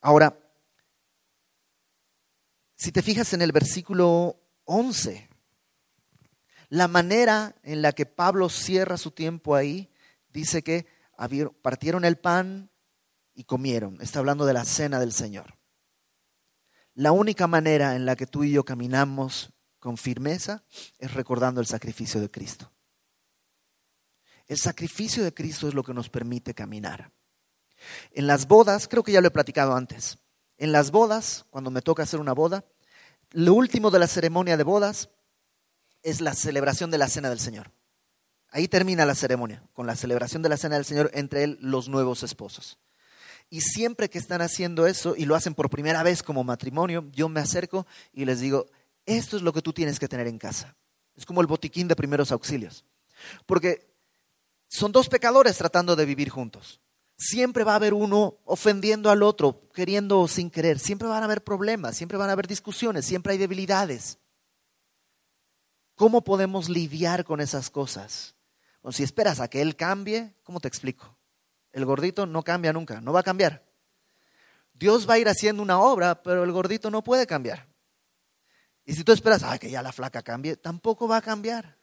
Ahora, 0.00 0.38
si 2.76 2.92
te 2.92 3.02
fijas 3.02 3.32
en 3.32 3.42
el 3.42 3.50
versículo 3.50 4.40
11, 4.70 5.30
la 6.68 6.88
manera 6.88 7.56
en 7.62 7.80
la 7.80 7.92
que 7.92 8.04
Pablo 8.04 8.50
cierra 8.50 8.98
su 8.98 9.12
tiempo 9.12 9.54
ahí, 9.54 9.90
dice 10.28 10.62
que 10.62 10.86
partieron 11.62 12.04
el 12.04 12.18
pan 12.18 12.70
y 13.32 13.44
comieron. 13.44 13.98
Está 14.02 14.18
hablando 14.18 14.44
de 14.44 14.52
la 14.52 14.66
cena 14.66 15.00
del 15.00 15.12
Señor. 15.12 15.56
La 16.92 17.12
única 17.12 17.46
manera 17.46 17.96
en 17.96 18.04
la 18.04 18.14
que 18.14 18.26
tú 18.26 18.44
y 18.44 18.52
yo 18.52 18.62
caminamos 18.62 19.54
con 19.78 19.96
firmeza 19.96 20.64
es 20.98 21.14
recordando 21.14 21.62
el 21.62 21.66
sacrificio 21.66 22.20
de 22.20 22.30
Cristo. 22.30 22.70
El 24.46 24.58
sacrificio 24.58 25.24
de 25.24 25.32
Cristo 25.32 25.68
es 25.68 25.74
lo 25.74 25.82
que 25.82 25.94
nos 25.94 26.10
permite 26.10 26.52
caminar. 26.52 27.10
En 28.10 28.26
las 28.26 28.46
bodas, 28.46 28.86
creo 28.86 29.02
que 29.02 29.12
ya 29.12 29.22
lo 29.22 29.28
he 29.28 29.30
platicado 29.30 29.74
antes, 29.74 30.18
en 30.58 30.72
las 30.72 30.90
bodas, 30.90 31.46
cuando 31.48 31.70
me 31.70 31.80
toca 31.80 32.02
hacer 32.02 32.20
una 32.20 32.34
boda, 32.34 32.66
lo 33.30 33.54
último 33.54 33.90
de 33.90 33.98
la 33.98 34.06
ceremonia 34.06 34.56
de 34.56 34.64
bodas 34.64 35.10
es 36.02 36.20
la 36.20 36.34
celebración 36.34 36.90
de 36.90 36.98
la 36.98 37.08
cena 37.08 37.28
del 37.28 37.40
Señor. 37.40 37.70
Ahí 38.50 38.68
termina 38.68 39.04
la 39.04 39.14
ceremonia, 39.14 39.62
con 39.74 39.86
la 39.86 39.96
celebración 39.96 40.42
de 40.42 40.48
la 40.48 40.56
cena 40.56 40.76
del 40.76 40.84
Señor 40.84 41.10
entre 41.12 41.46
los 41.60 41.88
nuevos 41.88 42.22
esposos. 42.22 42.78
Y 43.50 43.60
siempre 43.60 44.08
que 44.08 44.18
están 44.18 44.40
haciendo 44.40 44.86
eso 44.86 45.14
y 45.16 45.24
lo 45.24 45.34
hacen 45.34 45.54
por 45.54 45.70
primera 45.70 46.02
vez 46.02 46.22
como 46.22 46.44
matrimonio, 46.44 47.06
yo 47.12 47.28
me 47.28 47.40
acerco 47.40 47.86
y 48.12 48.24
les 48.24 48.40
digo, 48.40 48.66
esto 49.06 49.36
es 49.36 49.42
lo 49.42 49.52
que 49.52 49.62
tú 49.62 49.72
tienes 49.72 49.98
que 49.98 50.08
tener 50.08 50.26
en 50.26 50.38
casa. 50.38 50.76
Es 51.16 51.26
como 51.26 51.40
el 51.40 51.46
botiquín 51.46 51.88
de 51.88 51.96
primeros 51.96 52.30
auxilios. 52.30 52.84
Porque 53.46 53.90
son 54.68 54.92
dos 54.92 55.08
pecadores 55.08 55.56
tratando 55.56 55.96
de 55.96 56.04
vivir 56.04 56.28
juntos. 56.28 56.80
Siempre 57.18 57.64
va 57.64 57.72
a 57.72 57.76
haber 57.76 57.94
uno 57.94 58.38
ofendiendo 58.44 59.10
al 59.10 59.22
otro, 59.22 59.68
queriendo 59.74 60.20
o 60.20 60.28
sin 60.28 60.50
querer. 60.50 60.78
Siempre 60.78 61.08
van 61.08 61.22
a 61.22 61.24
haber 61.24 61.42
problemas, 61.42 61.96
siempre 61.96 62.16
van 62.16 62.30
a 62.30 62.32
haber 62.32 62.46
discusiones, 62.46 63.04
siempre 63.04 63.32
hay 63.32 63.38
debilidades. 63.38 64.18
¿Cómo 65.96 66.22
podemos 66.22 66.68
lidiar 66.68 67.24
con 67.24 67.40
esas 67.40 67.70
cosas? 67.70 68.36
Si 68.92 69.02
esperas 69.02 69.40
a 69.40 69.48
que 69.48 69.60
él 69.60 69.76
cambie, 69.76 70.34
¿cómo 70.42 70.60
te 70.60 70.68
explico? 70.68 71.18
El 71.72 71.84
gordito 71.84 72.24
no 72.24 72.42
cambia 72.42 72.72
nunca, 72.72 73.00
no 73.00 73.12
va 73.12 73.20
a 73.20 73.24
cambiar. 73.24 73.66
Dios 74.72 75.08
va 75.08 75.14
a 75.14 75.18
ir 75.18 75.28
haciendo 75.28 75.62
una 75.62 75.80
obra, 75.80 76.22
pero 76.22 76.44
el 76.44 76.52
gordito 76.52 76.90
no 76.90 77.02
puede 77.02 77.26
cambiar. 77.26 77.66
Y 78.84 78.94
si 78.94 79.04
tú 79.04 79.12
esperas, 79.12 79.42
ay, 79.42 79.58
que 79.58 79.70
ya 79.70 79.82
la 79.82 79.92
flaca 79.92 80.22
cambie, 80.22 80.56
tampoco 80.56 81.06
va 81.06 81.18
a 81.18 81.22
cambiar. 81.22 81.78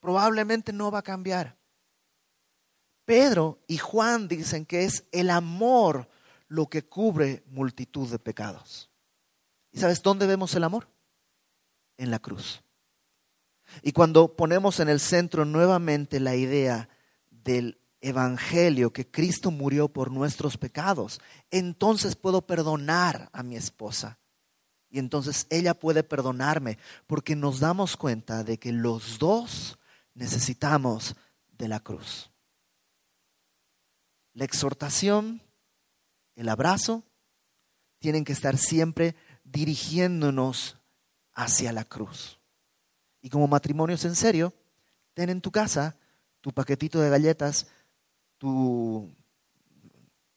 Probablemente 0.00 0.72
no 0.72 0.90
va 0.90 0.98
a 0.98 1.02
cambiar. 1.02 1.56
Pedro 3.10 3.58
y 3.66 3.76
Juan 3.76 4.28
dicen 4.28 4.64
que 4.64 4.84
es 4.84 5.02
el 5.10 5.30
amor 5.30 6.08
lo 6.46 6.68
que 6.68 6.84
cubre 6.84 7.42
multitud 7.48 8.08
de 8.08 8.20
pecados. 8.20 8.88
¿Y 9.72 9.80
sabes 9.80 10.00
dónde 10.00 10.28
vemos 10.28 10.54
el 10.54 10.62
amor? 10.62 10.86
En 11.96 12.12
la 12.12 12.20
cruz. 12.20 12.62
Y 13.82 13.90
cuando 13.90 14.36
ponemos 14.36 14.78
en 14.78 14.88
el 14.88 15.00
centro 15.00 15.44
nuevamente 15.44 16.20
la 16.20 16.36
idea 16.36 16.88
del 17.32 17.80
evangelio, 18.00 18.92
que 18.92 19.10
Cristo 19.10 19.50
murió 19.50 19.88
por 19.88 20.12
nuestros 20.12 20.56
pecados, 20.56 21.20
entonces 21.50 22.14
puedo 22.14 22.42
perdonar 22.42 23.28
a 23.32 23.42
mi 23.42 23.56
esposa. 23.56 24.20
Y 24.88 25.00
entonces 25.00 25.48
ella 25.50 25.74
puede 25.74 26.04
perdonarme, 26.04 26.78
porque 27.08 27.34
nos 27.34 27.58
damos 27.58 27.96
cuenta 27.96 28.44
de 28.44 28.60
que 28.60 28.70
los 28.70 29.18
dos 29.18 29.80
necesitamos 30.14 31.16
de 31.58 31.66
la 31.66 31.80
cruz. 31.80 32.29
La 34.34 34.44
exhortación, 34.44 35.42
el 36.36 36.48
abrazo, 36.48 37.02
tienen 37.98 38.24
que 38.24 38.32
estar 38.32 38.56
siempre 38.56 39.14
dirigiéndonos 39.44 40.78
hacia 41.34 41.72
la 41.72 41.84
cruz. 41.84 42.38
Y 43.20 43.28
como 43.28 43.48
matrimonios 43.48 44.04
en 44.04 44.14
serio, 44.14 44.54
ten 45.14 45.28
en 45.30 45.40
tu 45.40 45.50
casa 45.50 45.96
tu 46.40 46.52
paquetito 46.52 47.00
de 47.00 47.10
galletas 47.10 47.66
tu, 48.38 49.14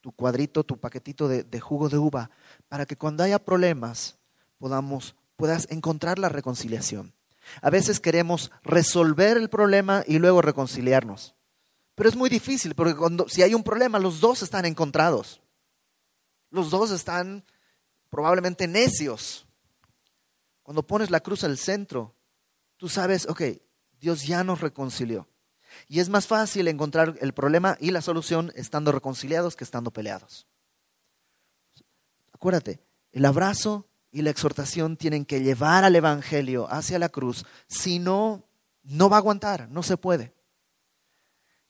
tu 0.01 0.11
cuadrito, 0.11 0.65
tu 0.65 0.77
paquetito 0.77 1.29
de, 1.29 1.59
jugo 1.61 1.87
de 1.87 1.97
uva, 1.97 2.29
para 2.67 2.85
que 2.85 2.97
cuando 2.97 3.23
haya 3.23 3.39
problemas 3.39 4.17
podamos, 4.57 5.15
puedas 5.37 5.65
encontrar 5.71 6.19
la 6.19 6.27
reconciliación. 6.27 7.13
A 7.61 7.69
veces 7.69 8.01
queremos 8.01 8.51
resolver 8.63 9.37
el 9.37 9.49
problema 9.49 10.03
y 10.05 10.19
luego 10.19 10.41
reconciliarnos. 10.41 11.35
Pero 11.95 12.09
es 12.09 12.15
muy 12.15 12.29
difícil, 12.29 12.73
porque 12.75 12.95
cuando, 12.95 13.27
si 13.29 13.43
hay 13.43 13.53
un 13.53 13.63
problema, 13.63 13.99
los 13.99 14.19
dos 14.19 14.41
están 14.41 14.65
encontrados. 14.65 15.41
Los 16.49 16.69
dos 16.71 16.91
están 16.91 17.43
probablemente 18.09 18.67
necios. 18.67 19.45
Cuando 20.63 20.85
pones 20.85 21.11
la 21.11 21.19
cruz 21.19 21.43
al 21.43 21.57
centro, 21.57 22.15
tú 22.77 22.89
sabes, 22.89 23.27
ok, 23.27 23.41
Dios 23.99 24.23
ya 24.23 24.43
nos 24.43 24.61
reconcilió. 24.61 25.27
Y 25.87 25.99
es 25.99 26.09
más 26.09 26.27
fácil 26.27 26.67
encontrar 26.67 27.15
el 27.21 27.33
problema 27.33 27.77
y 27.79 27.91
la 27.91 28.01
solución 28.01 28.51
estando 28.55 28.91
reconciliados 28.91 29.55
que 29.55 29.63
estando 29.63 29.91
peleados. 29.91 30.47
Acuérdate, 32.31 32.81
el 33.11 33.25
abrazo 33.25 33.87
y 34.11 34.21
la 34.21 34.29
exhortación 34.29 34.97
tienen 34.97 35.25
que 35.25 35.41
llevar 35.41 35.83
al 35.83 35.95
Evangelio 35.95 36.67
hacia 36.71 36.99
la 36.99 37.09
cruz, 37.09 37.45
si 37.67 37.99
no, 37.99 38.45
no 38.83 39.09
va 39.09 39.17
a 39.17 39.19
aguantar, 39.19 39.69
no 39.69 39.81
se 39.81 39.97
puede. 39.97 40.33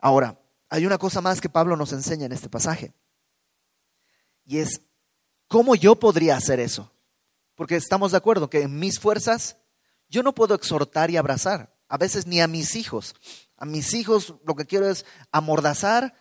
Ahora, 0.04 0.38
hay 0.68 0.86
una 0.86 0.98
cosa 0.98 1.22
más 1.22 1.40
que 1.40 1.48
Pablo 1.48 1.78
nos 1.78 1.94
enseña 1.94 2.26
en 2.26 2.34
este 2.34 2.50
pasaje, 2.50 2.94
y 4.46 4.58
es 4.58 4.82
cómo 5.48 5.76
yo 5.76 5.96
podría 5.96 6.36
hacer 6.36 6.60
eso. 6.60 6.92
Porque 7.56 7.78
estamos 7.78 8.12
de 8.12 8.18
acuerdo 8.18 8.50
que 8.50 8.64
en 8.64 8.78
mis 8.80 9.00
fuerzas 9.00 9.56
yo 10.10 10.22
no 10.22 10.36
puedo 10.36 10.56
exhortar 10.56 11.10
y 11.10 11.16
abrazar, 11.16 11.74
a 11.88 11.98
veces 11.98 12.28
ni 12.28 12.42
a 12.42 12.50
mis 12.50 12.76
hijos. 12.76 13.16
A 13.56 13.66
mis 13.66 13.94
hijos 13.94 14.34
lo 14.46 14.56
que 14.56 14.66
quiero 14.66 14.90
es 14.90 15.06
amordazar. 15.32 16.14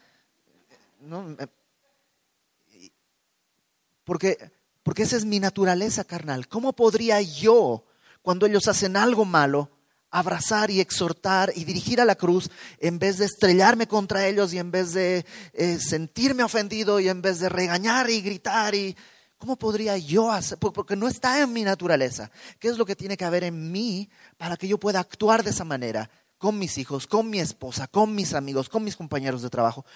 Porque, 4.04 4.52
porque 4.84 5.02
esa 5.02 5.16
es 5.16 5.24
mi 5.24 5.40
naturaleza 5.40 6.04
carnal. 6.04 6.46
¿Cómo 6.46 6.72
podría 6.72 7.20
yo, 7.20 7.84
cuando 8.22 8.46
ellos 8.46 8.68
hacen 8.68 8.96
algo 8.96 9.24
malo, 9.24 9.70
abrazar 10.12 10.70
y 10.70 10.78
exhortar 10.78 11.52
y 11.56 11.64
dirigir 11.64 12.00
a 12.00 12.04
la 12.04 12.14
cruz 12.14 12.48
en 12.78 13.00
vez 13.00 13.18
de 13.18 13.24
estrellarme 13.24 13.88
contra 13.88 14.28
ellos 14.28 14.52
y 14.52 14.58
en 14.58 14.70
vez 14.70 14.92
de 14.92 15.26
eh, 15.52 15.78
sentirme 15.80 16.44
ofendido 16.44 17.00
y 17.00 17.08
en 17.08 17.20
vez 17.20 17.40
de 17.40 17.48
regañar 17.48 18.08
y 18.10 18.22
gritar 18.22 18.76
y 18.76 18.96
¿cómo 19.38 19.56
podría 19.56 19.98
yo 19.98 20.30
hacer? 20.30 20.58
Porque 20.58 20.94
no 20.94 21.08
está 21.08 21.40
en 21.42 21.52
mi 21.52 21.64
naturaleza. 21.64 22.30
¿Qué 22.60 22.68
es 22.68 22.78
lo 22.78 22.86
que 22.86 22.94
tiene 22.94 23.16
que 23.16 23.24
haber 23.24 23.42
en 23.42 23.72
mí 23.72 24.08
para 24.36 24.56
que 24.56 24.68
yo 24.68 24.78
pueda 24.78 25.00
actuar 25.00 25.42
de 25.42 25.50
esa 25.50 25.64
manera? 25.64 26.08
con 26.42 26.58
mis 26.58 26.76
hijos, 26.76 27.06
con 27.06 27.30
mi 27.30 27.38
esposa, 27.38 27.86
con 27.86 28.16
mis 28.16 28.34
amigos, 28.34 28.68
con 28.68 28.82
mis 28.82 28.96
compañeros 28.96 29.42
de 29.42 29.48
trabajo. 29.48 29.86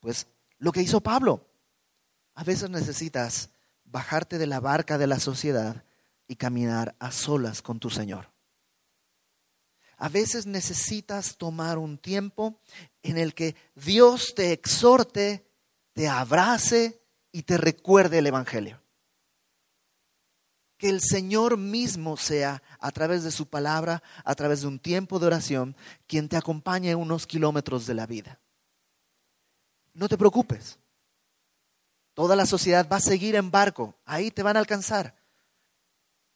Pues 0.00 0.26
lo 0.56 0.72
que 0.72 0.80
hizo 0.80 1.02
Pablo. 1.02 1.46
A 2.34 2.42
veces 2.42 2.70
necesitas 2.70 3.50
bajarte 3.84 4.38
de 4.38 4.46
la 4.46 4.60
barca 4.60 4.96
de 4.96 5.06
la 5.06 5.20
sociedad 5.20 5.84
y 6.26 6.36
caminar 6.36 6.96
a 7.00 7.12
solas 7.12 7.60
con 7.60 7.80
tu 7.80 7.90
Señor. 7.90 8.30
A 10.00 10.08
veces 10.08 10.46
necesitas 10.46 11.36
tomar 11.36 11.78
un 11.78 11.96
tiempo 11.96 12.60
en 13.02 13.18
el 13.18 13.34
que 13.34 13.54
Dios 13.76 14.34
te 14.34 14.50
exhorte, 14.50 15.46
te 15.92 16.08
abrace 16.08 17.00
y 17.30 17.44
te 17.44 17.56
recuerde 17.56 18.18
el 18.18 18.26
Evangelio 18.26 18.80
que 20.80 20.88
el 20.88 21.02
Señor 21.02 21.58
mismo 21.58 22.16
sea, 22.16 22.62
a 22.78 22.90
través 22.90 23.22
de 23.22 23.30
su 23.30 23.46
palabra, 23.46 24.02
a 24.24 24.34
través 24.34 24.62
de 24.62 24.66
un 24.66 24.78
tiempo 24.78 25.18
de 25.18 25.26
oración, 25.26 25.76
quien 26.06 26.26
te 26.26 26.38
acompañe 26.38 26.94
unos 26.94 27.26
kilómetros 27.26 27.86
de 27.86 27.92
la 27.92 28.06
vida. 28.06 28.40
No 29.92 30.08
te 30.08 30.16
preocupes. 30.16 30.78
Toda 32.14 32.34
la 32.34 32.46
sociedad 32.46 32.88
va 32.90 32.96
a 32.96 33.00
seguir 33.00 33.36
en 33.36 33.50
barco, 33.50 33.94
ahí 34.06 34.30
te 34.30 34.42
van 34.42 34.56
a 34.56 34.60
alcanzar. 34.60 35.14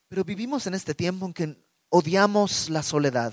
Pero 0.09 0.25
vivimos 0.25 0.67
en 0.67 0.75
este 0.75 0.95
tiempo 0.95 1.25
en 1.25 1.33
que 1.33 1.67
odiamos 1.89 2.69
la 2.69 2.83
soledad, 2.83 3.33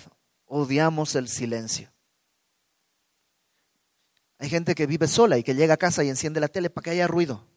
odiamos 0.53 1.15
el 1.15 1.29
silencio. 1.29 1.89
Hay 4.37 4.49
gente 4.49 4.75
que 4.75 4.85
vive 4.85 5.07
sola 5.07 5.37
y 5.37 5.43
que 5.43 5.55
llega 5.55 5.75
a 5.75 5.77
casa 5.77 6.03
y 6.03 6.09
enciende 6.09 6.41
la 6.41 6.49
tele 6.49 6.69
para 6.69 6.83
que 6.83 6.89
haya 6.89 7.07
ruido. 7.07 7.47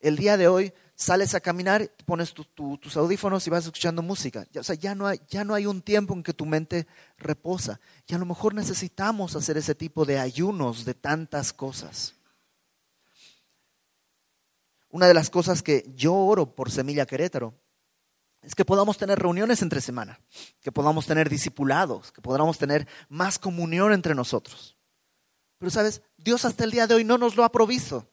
El 0.00 0.16
día 0.16 0.36
de 0.36 0.48
hoy 0.48 0.72
sales 0.94 1.34
a 1.34 1.40
caminar, 1.40 1.90
pones 2.04 2.34
tus 2.34 2.96
audífonos 2.96 3.46
y 3.46 3.50
vas 3.50 3.64
escuchando 3.64 4.02
música. 4.02 4.46
O 4.54 4.62
sea, 4.62 4.74
ya 4.74 4.94
no, 4.94 5.06
hay, 5.06 5.18
ya 5.28 5.44
no 5.44 5.54
hay 5.54 5.64
un 5.64 5.80
tiempo 5.80 6.12
en 6.12 6.22
que 6.22 6.34
tu 6.34 6.44
mente 6.44 6.86
reposa. 7.16 7.80
Y 8.06 8.14
a 8.14 8.18
lo 8.18 8.26
mejor 8.26 8.54
necesitamos 8.54 9.34
hacer 9.34 9.56
ese 9.56 9.74
tipo 9.74 10.04
de 10.04 10.18
ayunos 10.18 10.84
de 10.84 10.92
tantas 10.92 11.54
cosas. 11.54 12.16
Una 14.90 15.06
de 15.06 15.14
las 15.14 15.30
cosas 15.30 15.62
que 15.62 15.90
yo 15.94 16.14
oro 16.14 16.54
por 16.54 16.70
Semilla 16.70 17.06
Querétaro 17.06 17.54
es 18.42 18.54
que 18.54 18.64
podamos 18.64 18.96
tener 18.96 19.18
reuniones 19.18 19.62
entre 19.62 19.80
semana, 19.80 20.20
que 20.60 20.72
podamos 20.72 21.06
tener 21.06 21.28
discipulados, 21.28 22.10
que 22.12 22.22
podamos 22.22 22.58
tener 22.58 22.88
más 23.08 23.38
comunión 23.38 23.92
entre 23.92 24.14
nosotros. 24.14 24.76
Pero 25.58 25.70
sabes, 25.70 26.02
Dios 26.16 26.44
hasta 26.44 26.64
el 26.64 26.70
día 26.70 26.86
de 26.86 26.94
hoy 26.94 27.04
no 27.04 27.18
nos 27.18 27.36
lo 27.36 27.44
ha 27.44 27.52
provisto. 27.52 28.10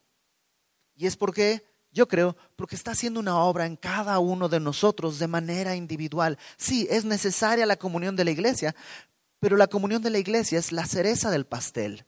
Y 0.96 1.08
es 1.08 1.16
porque 1.16 1.64
yo 1.92 2.08
creo, 2.08 2.36
porque 2.56 2.76
está 2.76 2.92
haciendo 2.92 3.20
una 3.20 3.38
obra 3.40 3.66
en 3.66 3.78
cada 3.78 4.20
uno 4.20 4.50
de 4.50 4.60
nosotros 4.60 5.18
de 5.18 5.28
manera 5.28 5.76
individual. 5.76 6.38
Sí, 6.58 6.88
es 6.90 7.06
necesaria 7.06 7.66
la 7.66 7.78
comunión 7.78 8.16
de 8.16 8.26
la 8.26 8.32
iglesia, 8.32 8.76
pero 9.40 9.56
la 9.56 9.68
comunión 9.68 10.02
de 10.02 10.10
la 10.10 10.20
iglesia 10.20 10.60
es 10.60 10.72
la 10.72 10.86
cereza 10.86 11.32
del 11.32 11.46
pastel. 11.46 12.06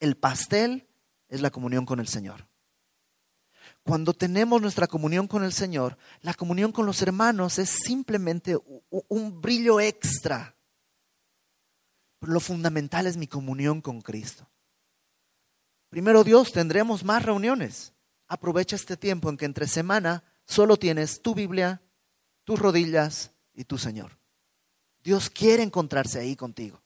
El 0.00 0.16
pastel 0.16 0.88
es 1.28 1.40
la 1.40 1.50
comunión 1.50 1.86
con 1.86 2.00
el 2.00 2.08
Señor. 2.08 2.48
Cuando 3.86 4.12
tenemos 4.14 4.60
nuestra 4.60 4.86
comunión 4.86 5.28
con 5.28 5.44
el 5.44 5.52
Señor, 5.52 5.96
la 6.20 6.34
comunión 6.34 6.72
con 6.72 6.86
los 6.86 7.00
hermanos 7.02 7.58
es 7.58 7.70
simplemente 7.70 8.58
un 8.90 9.40
brillo 9.40 9.80
extra. 9.80 10.56
Lo 12.20 12.40
fundamental 12.40 13.06
es 13.06 13.16
mi 13.16 13.26
comunión 13.28 13.80
con 13.80 14.00
Cristo. 14.02 14.48
Primero 15.88 16.24
Dios, 16.24 16.52
tendremos 16.52 17.04
más 17.04 17.22
reuniones 17.24 17.92
aprovecha 18.28 18.76
este 18.76 18.96
tiempo 18.96 19.30
en 19.30 19.36
que 19.36 19.44
entre 19.44 19.66
semana 19.66 20.24
solo 20.44 20.76
tienes 20.76 21.22
tu 21.22 21.34
Biblia, 21.34 21.82
tus 22.44 22.58
rodillas 22.58 23.32
y 23.54 23.64
tu 23.64 23.78
Señor. 23.78 24.18
Dios 25.02 25.30
quiere 25.30 25.62
encontrarse 25.62 26.18
ahí 26.18 26.36
contigo. 26.36 26.82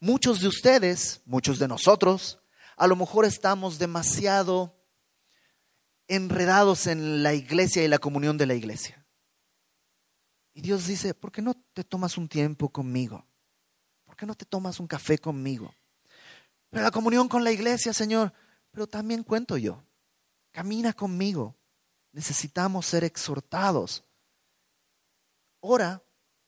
Muchos 0.00 0.40
de 0.40 0.48
ustedes, 0.48 1.22
muchos 1.24 1.58
de 1.58 1.68
nosotros, 1.68 2.38
a 2.76 2.86
lo 2.86 2.96
mejor 2.96 3.24
estamos 3.24 3.78
demasiado 3.78 4.75
enredados 6.08 6.86
en 6.86 7.22
la 7.22 7.34
iglesia 7.34 7.84
y 7.84 7.88
la 7.88 7.98
comunión 7.98 8.38
de 8.38 8.46
la 8.46 8.54
iglesia. 8.54 9.04
Y 10.54 10.62
Dios 10.62 10.86
dice, 10.86 11.14
¿por 11.14 11.32
qué 11.32 11.42
no 11.42 11.54
te 11.74 11.84
tomas 11.84 12.16
un 12.16 12.28
tiempo 12.28 12.70
conmigo? 12.70 13.26
¿Por 14.04 14.16
qué 14.16 14.24
no 14.24 14.34
te 14.34 14.46
tomas 14.46 14.80
un 14.80 14.86
café 14.86 15.18
conmigo? 15.18 15.74
Pero 16.70 16.82
la 16.82 16.90
comunión 16.90 17.28
con 17.28 17.44
la 17.44 17.52
iglesia, 17.52 17.92
Señor, 17.92 18.32
pero 18.70 18.86
también 18.86 19.22
cuento 19.22 19.56
yo. 19.56 19.84
Camina 20.52 20.92
conmigo. 20.92 21.54
Necesitamos 22.12 22.86
ser 22.86 23.04
exhortados. 23.04 24.02
Ora 25.60 26.02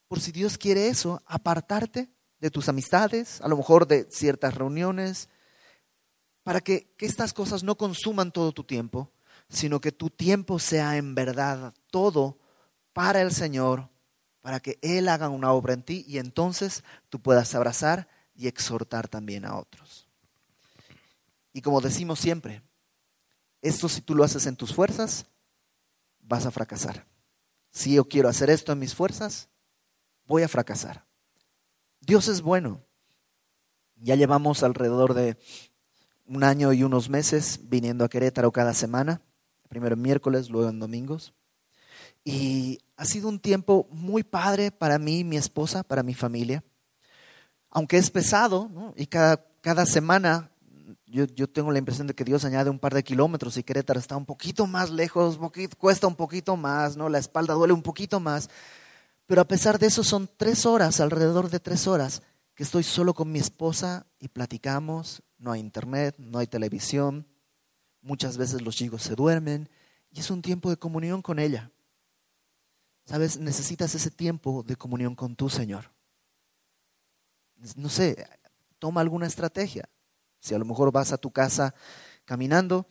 por 0.09 0.20
si 0.20 0.32
Dios 0.32 0.56
quiere 0.56 0.88
eso, 0.88 1.22
apartarte 1.26 2.09
de 2.40 2.50
tus 2.50 2.68
amistades, 2.68 3.40
a 3.42 3.48
lo 3.48 3.56
mejor 3.59 3.86
de 3.86 4.09
ciertas 4.11 4.54
reuniones, 4.54 5.28
para 6.42 6.62
que, 6.62 6.94
que 6.96 7.04
estas 7.04 7.34
cosas 7.34 7.62
no 7.62 7.76
consuman 7.76 8.32
todo 8.32 8.52
tu 8.52 8.64
tiempo, 8.64 9.12
sino 9.49 9.80
que 9.80 9.92
tu 9.92 10.11
tiempo 10.11 10.59
sea 10.59 10.96
en 10.96 11.14
verdad 11.14 11.74
todo 11.90 12.38
para 12.92 13.22
el 13.22 13.32
Señor, 13.32 13.88
para 14.40 14.61
que 14.61 14.78
Él 14.82 15.09
haga 15.09 15.28
una 15.28 15.53
obra 15.53 15.74
en 15.74 15.82
ti 15.82 16.05
y 16.07 16.18
entonces 16.18 16.84
tú 17.09 17.20
puedas 17.20 17.55
abrazar 17.55 18.09
y 18.34 18.46
exhortar 18.46 19.09
también 19.09 19.44
a 19.44 19.57
otros. 19.57 20.09
Y 21.53 21.62
como 21.62 21.80
decimos 21.80 22.20
siempre, 22.20 22.62
esto 23.62 23.88
si 23.88 24.01
tú 24.01 24.14
lo 24.14 24.24
haces 24.24 24.46
en 24.46 24.57
tus 24.57 24.74
fuerzas, 24.74 25.26
vas 26.20 26.46
a 26.46 26.51
fracasar. 26.51 27.07
Si 27.70 27.94
yo 27.94 28.05
quiero 28.05 28.28
hacer 28.28 28.51
esto 28.51 28.72
en 28.72 28.78
mis 28.78 28.94
fuerzas, 28.94 29.49
voy 30.24 30.42
a 30.42 30.49
fracasar. 30.49 31.07
Dios 32.01 32.28
es 32.28 32.42
bueno. 32.42 32.84
Ya 33.96 34.14
llevamos 34.14 34.62
alrededor 34.62 35.14
de 35.14 35.36
un 36.26 36.44
año 36.44 36.72
y 36.72 36.84
unos 36.84 37.09
meses 37.09 37.61
viniendo 37.64 38.05
a 38.05 38.09
Querétaro 38.09 38.53
cada 38.53 38.74
semana, 38.74 39.20
primero 39.69 39.95
en 39.95 40.03
miércoles, 40.03 40.51
luego 40.51 40.69
en 40.69 40.81
domingos. 40.81 41.33
Y 42.25 42.81
ha 42.97 43.05
sido 43.05 43.29
un 43.29 43.39
tiempo 43.39 43.89
muy 43.91 44.23
padre 44.23 44.71
para 44.71 44.99
mí, 44.99 45.25
mi 45.25 45.37
esposa, 45.37 45.83
para 45.83 46.03
mi 46.03 46.14
familia. 46.14 46.64
Aunque 47.71 47.97
es 47.97 48.11
pesado, 48.11 48.71
y 48.97 49.07
cada, 49.07 49.45
cada 49.61 49.87
semana 49.87 50.51
yo, 51.07 51.25
yo, 51.25 51.49
tengo 51.49 51.71
la 51.71 51.79
impresión 51.79 52.07
de 52.07 52.14
que 52.14 52.25
Dios 52.25 52.45
añade 52.45 52.71
un 52.71 52.79
par 52.79 52.95
de 52.95 53.03
kilómetros 53.03 53.57
y 53.57 53.62
Querétaro 53.62 53.99
está 53.99 54.16
un 54.16 54.27
poquito 54.27 54.66
más 54.66 54.91
lejos, 54.91 55.39
cuesta 55.79 56.07
un 56.07 56.16
poquito 56.16 56.57
más, 56.57 56.97
¿no? 56.97 57.09
la 57.09 57.19
espalda 57.19 57.55
duele 57.55 57.73
un 57.73 57.83
poquito 57.83 58.21
más. 58.21 58.51
Pero 59.27 59.41
a 59.41 59.49
pesar 59.49 59.79
de 59.79 59.87
eso 59.87 60.05
son 60.05 60.29
tres 60.37 60.66
horas, 60.66 61.01
alrededor 61.01 61.51
de 61.51 61.61
tres 61.61 61.87
horas, 61.87 62.23
que 62.55 62.62
estoy 62.62 62.83
solo 62.83 63.14
con 63.14 63.31
mi 63.31 63.39
esposa 63.39 64.07
y 64.19 64.29
platicamos, 64.29 65.23
no 65.39 65.53
hay 65.53 65.61
internet, 65.61 66.16
no 66.19 66.39
hay 66.39 66.47
televisión, 66.47 67.27
muchas 68.01 68.36
veces 68.36 68.62
los 68.62 68.76
chicos 68.76 69.03
se 69.03 69.14
duermen 69.14 69.68
y 70.11 70.20
es 70.20 70.30
un 70.30 70.42
tiempo 70.42 70.70
de 70.70 70.76
comunión 70.76 71.22
con 71.22 71.38
ella. 71.38 71.70
Sabes, 73.05 73.38
necesitas 73.38 73.94
ese 73.94 74.11
tiempo 74.11 74.62
de 74.62 74.76
comunión 74.76 75.14
con 75.14 75.34
tu 75.34 75.49
Señor. 75.49 75.90
No 77.76 77.88
sé, 77.88 78.28
toma 78.78 79.01
alguna 79.01 79.26
estrategia. 79.26 79.88
Si 80.40 80.55
a 80.55 80.59
lo 80.59 80.64
mejor 80.64 80.92
vas 80.92 81.12
a 81.12 81.18
tu 81.18 81.30
casa 81.30 81.74
caminando, 82.24 82.86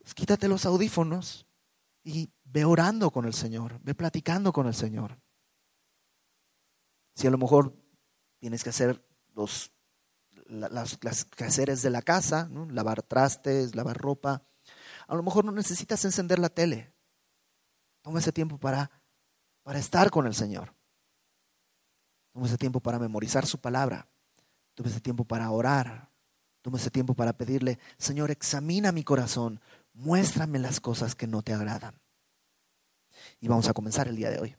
pues 0.00 0.14
quítate 0.14 0.48
los 0.48 0.66
audífonos 0.66 1.46
y 2.04 2.30
ve 2.44 2.64
orando 2.64 3.10
con 3.10 3.24
el 3.24 3.34
Señor, 3.34 3.80
ve 3.82 3.94
platicando 3.94 4.52
con 4.52 4.66
el 4.66 4.74
Señor. 4.74 5.18
Si 7.14 7.26
a 7.26 7.30
lo 7.30 7.38
mejor 7.38 7.74
tienes 8.38 8.62
que 8.62 8.70
hacer 8.70 9.04
los 9.34 9.72
las, 10.48 10.98
las 11.02 11.24
quehaceres 11.24 11.82
de 11.82 11.90
la 11.90 12.02
casa, 12.02 12.48
lavar 12.70 13.02
trastes, 13.02 13.74
lavar 13.74 13.96
ropa. 13.96 14.42
A 15.06 15.14
lo 15.14 15.22
mejor 15.22 15.44
no 15.44 15.52
necesitas 15.52 16.04
encender 16.04 16.38
la 16.38 16.48
tele. 16.48 16.92
Toma 18.02 18.18
ese 18.18 18.32
tiempo 18.32 18.58
para, 18.58 18.90
para 19.62 19.78
estar 19.78 20.10
con 20.10 20.26
el 20.26 20.34
Señor. 20.34 20.74
Toma 22.32 22.46
ese 22.46 22.58
tiempo 22.58 22.80
para 22.80 22.98
memorizar 22.98 23.46
su 23.46 23.60
palabra. 23.60 24.08
Toma 24.74 24.90
ese 24.90 25.00
tiempo 25.00 25.24
para 25.24 25.50
orar. 25.50 26.08
Toma 26.62 26.78
ese 26.78 26.90
tiempo 26.90 27.14
para 27.14 27.32
pedirle, 27.32 27.78
Señor, 27.98 28.30
examina 28.30 28.92
mi 28.92 29.04
corazón, 29.04 29.60
muéstrame 29.94 30.58
las 30.58 30.80
cosas 30.80 31.14
que 31.14 31.26
no 31.26 31.42
te 31.42 31.54
agradan. 31.54 32.00
Y 33.40 33.48
vamos 33.48 33.68
a 33.68 33.72
comenzar 33.72 34.08
el 34.08 34.16
día 34.16 34.30
de 34.30 34.40
hoy. 34.40 34.56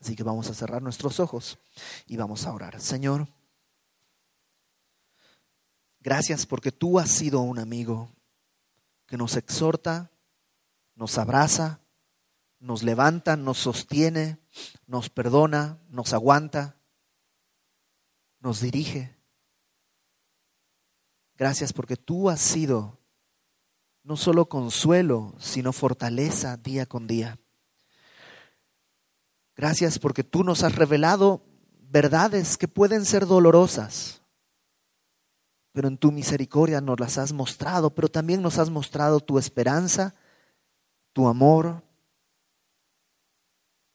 Así 0.00 0.14
que 0.16 0.22
vamos 0.22 0.48
a 0.48 0.54
cerrar 0.54 0.82
nuestros 0.82 1.18
ojos 1.20 1.58
y 2.06 2.16
vamos 2.16 2.46
a 2.46 2.52
orar. 2.52 2.80
Señor, 2.80 3.28
Gracias 6.04 6.44
porque 6.44 6.70
tú 6.70 6.98
has 6.98 7.10
sido 7.10 7.40
un 7.40 7.58
amigo 7.58 8.14
que 9.06 9.16
nos 9.16 9.38
exhorta, 9.38 10.10
nos 10.94 11.16
abraza, 11.16 11.80
nos 12.58 12.82
levanta, 12.82 13.38
nos 13.38 13.56
sostiene, 13.56 14.36
nos 14.86 15.08
perdona, 15.08 15.78
nos 15.88 16.12
aguanta, 16.12 16.76
nos 18.38 18.60
dirige. 18.60 19.16
Gracias 21.36 21.72
porque 21.72 21.96
tú 21.96 22.28
has 22.28 22.40
sido 22.40 22.98
no 24.02 24.18
solo 24.18 24.50
consuelo, 24.50 25.34
sino 25.38 25.72
fortaleza 25.72 26.58
día 26.58 26.84
con 26.84 27.06
día. 27.06 27.38
Gracias 29.56 29.98
porque 29.98 30.22
tú 30.22 30.44
nos 30.44 30.64
has 30.64 30.74
revelado 30.74 31.46
verdades 31.80 32.58
que 32.58 32.68
pueden 32.68 33.06
ser 33.06 33.24
dolorosas, 33.24 34.20
pero 35.74 35.88
en 35.88 35.98
tu 35.98 36.12
misericordia 36.12 36.80
nos 36.80 37.00
las 37.00 37.18
has 37.18 37.32
mostrado, 37.32 37.92
pero 37.92 38.08
también 38.08 38.40
nos 38.40 38.60
has 38.60 38.70
mostrado 38.70 39.18
tu 39.18 39.40
esperanza, 39.40 40.14
tu 41.12 41.26
amor. 41.26 41.82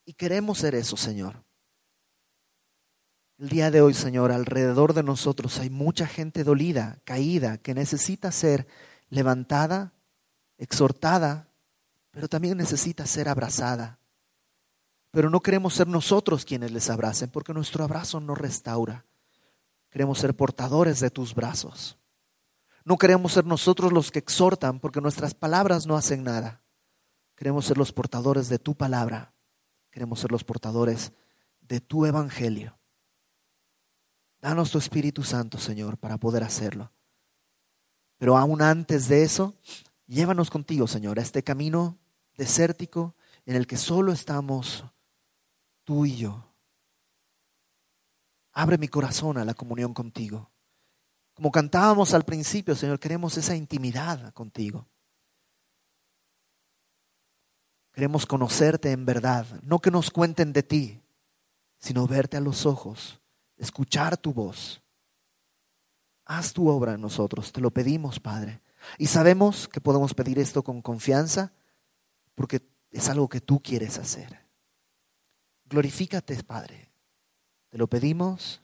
Y 0.03 0.11
queremos 0.11 0.57
ser 0.57 0.75
eso, 0.75 0.97
Señor. 0.97 1.41
El 3.38 3.47
día 3.47 3.71
de 3.71 3.80
hoy, 3.80 3.93
Señor, 3.93 4.34
alrededor 4.34 4.93
de 4.93 5.03
nosotros 5.03 5.57
hay 5.59 5.69
mucha 5.69 6.05
gente 6.05 6.43
dolida, 6.43 6.99
caída, 7.05 7.57
que 7.59 7.73
necesita 7.73 8.34
ser 8.34 8.67
levantada, 9.09 9.93
exhortada, 10.57 11.47
pero 12.11 12.27
también 12.27 12.57
necesita 12.57 13.05
ser 13.05 13.30
abrazada. 13.30 13.99
Pero 15.11 15.30
no 15.30 15.39
queremos 15.39 15.75
ser 15.75 15.88
nosotros 15.88 16.43
quienes 16.43 16.73
les 16.73 16.89
abracen, 16.89 17.30
porque 17.30 17.53
nuestro 17.53 17.86
abrazo 17.86 18.19
no 18.19 18.36
restaura. 18.36 19.05
Queremos 19.90 20.20
ser 20.20 20.36
portadores 20.36 21.00
de 21.00 21.10
tus 21.10 21.34
brazos. 21.34 21.98
No 22.86 22.98
queremos 22.98 23.34
ser 23.34 23.46
nosotros 23.46 23.92
los 23.92 24.12
que 24.12 24.20
exhortan 24.20 24.80
porque 24.80 25.02
nuestras 25.02 25.34
palabras 25.34 25.86
no 25.86 25.96
hacen 25.96 26.24
nada. 26.24 26.64
Queremos 27.36 27.66
ser 27.66 27.78
los 27.78 27.92
portadores 27.92 28.50
de 28.50 28.60
tu 28.60 28.76
palabra. 28.76 29.34
Queremos 29.92 30.20
ser 30.20 30.32
los 30.32 30.44
portadores 30.44 31.12
de 31.62 31.82
tu 31.82 32.06
evangelio. 32.06 32.78
Danos 34.42 34.72
tu 34.72 34.78
Espíritu 34.78 35.24
Santo, 35.24 35.58
Señor, 35.58 35.98
para 35.98 36.18
poder 36.18 36.44
hacerlo. 36.44 36.92
Pero 38.18 38.38
aún 38.38 38.62
antes 38.62 39.08
de 39.08 39.24
eso, 39.24 39.56
llévanos 40.06 40.50
contigo, 40.50 40.88
Señor, 40.88 41.20
a 41.20 41.22
este 41.22 41.44
camino 41.44 41.98
desértico 42.36 43.16
en 43.46 43.56
el 43.56 43.68
que 43.68 43.78
solo 43.78 44.12
estamos 44.12 44.86
tú 45.84 46.06
y 46.06 46.16
yo. 46.18 46.49
Abre 48.52 48.78
mi 48.78 48.88
corazón 48.88 49.38
a 49.38 49.45
la 49.45 49.54
comunión 49.54 49.93
contigo. 49.93 50.52
Como 51.34 51.52
cantábamos 51.52 52.14
al 52.14 52.26
principio, 52.26 52.76
Señor, 52.76 53.00
queremos 53.00 53.38
esa 53.38 53.56
intimidad 53.56 54.34
contigo. 54.34 54.88
Queremos 57.93 58.26
conocerte 58.26 58.91
en 58.91 59.06
verdad, 59.06 59.45
no 59.62 59.80
que 59.80 59.91
nos 59.91 60.12
cuenten 60.12 60.54
de 60.54 60.64
ti, 60.64 61.02
sino 61.80 62.08
verte 62.08 62.38
a 62.38 62.41
los 62.41 62.66
ojos, 62.66 63.22
escuchar 63.58 64.18
tu 64.18 64.34
voz. 64.34 64.82
Haz 66.26 66.54
tu 66.54 66.70
obra 66.70 66.93
en 66.93 67.02
nosotros, 67.02 67.52
te 67.52 67.62
lo 67.62 67.72
pedimos, 67.72 68.20
Padre. 68.20 68.62
Y 68.97 69.08
sabemos 69.08 69.68
que 69.68 69.82
podemos 69.82 70.14
pedir 70.14 70.39
esto 70.39 70.64
con 70.64 70.82
confianza 70.82 71.54
porque 72.36 72.62
es 72.91 73.10
algo 73.10 73.28
que 73.28 73.41
tú 73.41 73.62
quieres 73.62 73.97
hacer. 73.97 74.45
Glorifícate, 75.66 76.41
Padre. 76.43 76.89
Te 77.70 77.78
lo 77.78 77.88
pedimos 77.88 78.61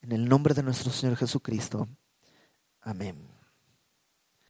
en 0.00 0.12
el 0.12 0.28
nombre 0.28 0.54
de 0.54 0.62
nuestro 0.62 0.92
Señor 0.92 1.16
Jesucristo. 1.16 1.88
Amén. 2.80 3.35